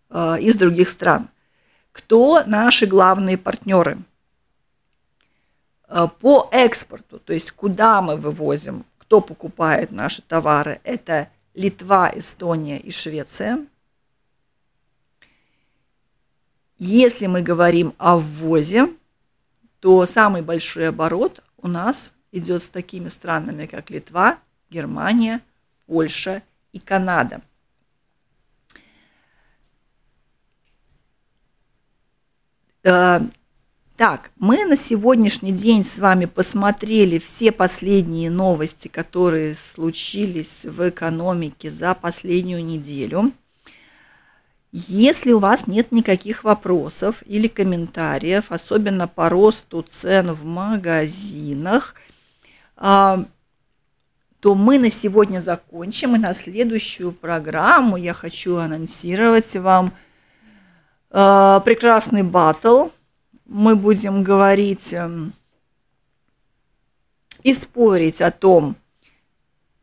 э, 0.10 0.40
из 0.40 0.56
других 0.56 0.90
стран. 0.90 1.30
Кто 1.92 2.44
наши 2.46 2.86
главные 2.86 3.38
партнеры? 3.38 3.98
Э, 5.88 6.08
по 6.20 6.50
экспорту, 6.52 7.20
то 7.20 7.34
есть 7.34 7.52
куда 7.52 8.02
мы 8.02 8.18
вывозим 8.18 8.86
кто 9.14 9.22
покупает 9.22 9.92
наши 9.92 10.24
товары, 10.24 10.80
это 10.84 11.30
Литва, 11.54 12.12
Эстония 12.16 12.80
и 12.80 12.90
Швеция. 12.90 13.64
Если 16.80 17.28
мы 17.28 17.44
говорим 17.44 17.94
о 18.00 18.18
ввозе, 18.18 18.88
то 19.80 20.08
самый 20.08 20.42
большой 20.42 20.90
оборот 20.90 21.44
у 21.58 21.68
нас 21.68 22.16
идет 22.34 22.62
с 22.62 22.70
такими 22.70 23.08
странами, 23.08 23.66
как 23.66 23.90
Литва, 23.90 24.40
Германия, 24.70 25.40
Польша 25.86 26.42
и 26.74 26.80
Канада. 26.80 27.42
Э, 32.84 33.22
так, 33.96 34.32
мы 34.38 34.66
на 34.66 34.76
сегодняшний 34.76 35.52
день 35.52 35.86
с 35.86 36.00
вами 36.00 36.26
посмотрели 36.26 37.20
все 37.20 37.52
последние 37.52 38.32
новости, 38.32 38.88
которые 38.88 39.54
случились 39.54 40.66
в 40.66 40.90
экономике 40.90 41.70
за 41.70 41.94
последнюю 41.94 42.66
неделю. 42.66 43.32
Если 44.72 45.32
у 45.32 45.38
вас 45.38 45.68
нет 45.68 45.92
никаких 45.92 46.44
вопросов 46.44 47.18
или 47.28 47.48
комментариев, 47.48 48.46
особенно 48.50 49.08
по 49.08 49.30
росту 49.30 49.84
цен 49.84 50.34
в 50.34 50.44
магазинах, 50.44 51.94
то 52.84 54.56
мы 54.56 54.78
на 54.78 54.90
сегодня 54.90 55.40
закончим. 55.40 56.16
И 56.16 56.20
на 56.20 56.34
следующую 56.34 57.14
программу 57.14 57.98
я 57.98 58.14
хочу 58.14 58.58
анонсировать 58.58 59.56
вам 59.56 59.94
а, 61.10 61.62
прекрасный 61.62 62.24
батл– 62.24 62.90
мы 63.46 63.76
будем 63.76 64.24
говорить 64.24 64.94
эм, 64.94 65.34
и 67.44 67.54
спорить 67.54 68.22
о 68.22 68.32
том, 68.32 68.76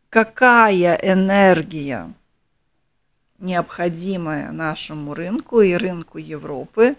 какая 0.08 0.94
энергия 0.94 2.12
необходимая 3.38 4.50
нашему 4.50 5.14
рынку 5.14 5.60
и 5.60 5.74
рынку 5.74 6.18
Европы, 6.18 6.96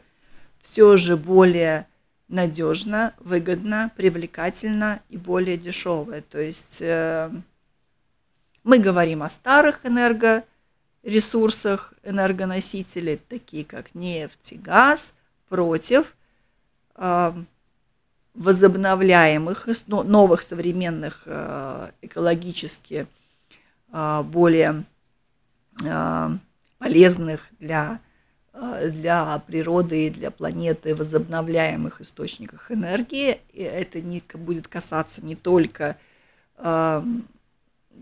все 0.59 0.97
же 0.97 1.17
более 1.17 1.87
надежно, 2.31 3.13
выгодно, 3.19 3.91
привлекательно 3.95 5.01
и 5.09 5.17
более 5.17 5.57
дешевая. 5.57 6.21
То 6.21 6.39
есть 6.39 6.81
э, 6.81 7.29
мы 8.63 8.79
говорим 8.79 9.21
о 9.23 9.29
старых 9.29 9.85
энергоресурсах, 9.85 11.93
энергоносителей, 12.03 13.17
такие 13.17 13.65
как 13.65 13.93
нефть 13.93 14.53
и 14.53 14.57
газ, 14.57 15.15
против 15.49 16.15
а, 16.95 17.35
возобновляемых, 18.35 19.67
новых 19.87 20.43
современных 20.43 21.23
а, 21.25 21.91
экологически 22.01 23.07
а, 23.91 24.23
более 24.23 24.85
полезных 26.77 27.47
для, 27.59 27.99
для 28.53 29.39
природы 29.47 30.07
и 30.07 30.09
для 30.09 30.29
планеты 30.31 30.93
возобновляемых 30.95 32.01
источниках 32.01 32.71
энергии. 32.71 33.39
И 33.53 33.61
это 33.61 34.01
не, 34.01 34.21
будет 34.33 34.67
касаться 34.67 35.25
не 35.25 35.35
только 35.35 35.97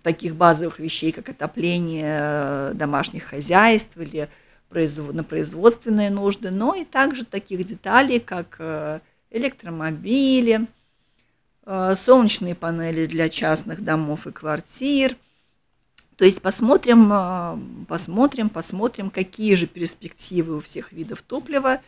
таких 0.03 0.35
базовых 0.35 0.79
вещей, 0.79 1.11
как 1.11 1.29
отопление 1.29 2.73
домашних 2.73 3.23
хозяйств 3.25 3.95
или 3.95 4.29
на 4.69 5.23
производственные 5.23 6.09
нужды, 6.09 6.51
но 6.51 6.75
и 6.75 6.85
также 6.85 7.25
таких 7.25 7.65
деталей, 7.65 8.19
как 8.19 8.57
э, 8.59 8.99
электромобили, 9.31 10.67
э, 11.65 11.95
солнечные 11.95 12.55
панели 12.55 13.07
для 13.07 13.29
частных 13.29 13.83
домов 13.83 14.27
и 14.27 14.31
квартир. 14.31 15.15
То 16.19 16.25
есть 16.25 16.41
посмотрим, 16.41 17.09
э, 17.13 17.57
посмотрим, 17.87 18.49
посмотрим, 18.49 19.09
какие 19.09 19.55
же 19.55 19.67
перспективы 19.67 20.57
у 20.57 20.59
всех 20.59 20.91
видов 20.91 21.21
топлива 21.21 21.79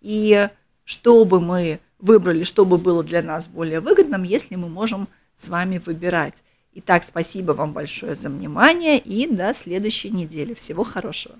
и 0.00 0.48
что 0.84 1.24
бы 1.24 1.40
мы 1.40 1.80
выбрали, 1.98 2.44
чтобы 2.44 2.78
было 2.78 3.02
для 3.02 3.20
нас 3.20 3.48
более 3.48 3.80
выгодным, 3.80 4.22
если 4.22 4.54
мы 4.54 4.68
можем 4.68 5.08
с 5.36 5.48
вами 5.48 5.82
выбирать. 5.84 6.44
Итак, 6.74 7.02
спасибо 7.02 7.50
вам 7.50 7.72
большое 7.72 8.14
за 8.14 8.28
внимание 8.28 8.96
и 8.96 9.26
до 9.26 9.52
следующей 9.54 10.10
недели. 10.10 10.54
Всего 10.54 10.84
хорошего. 10.84 11.34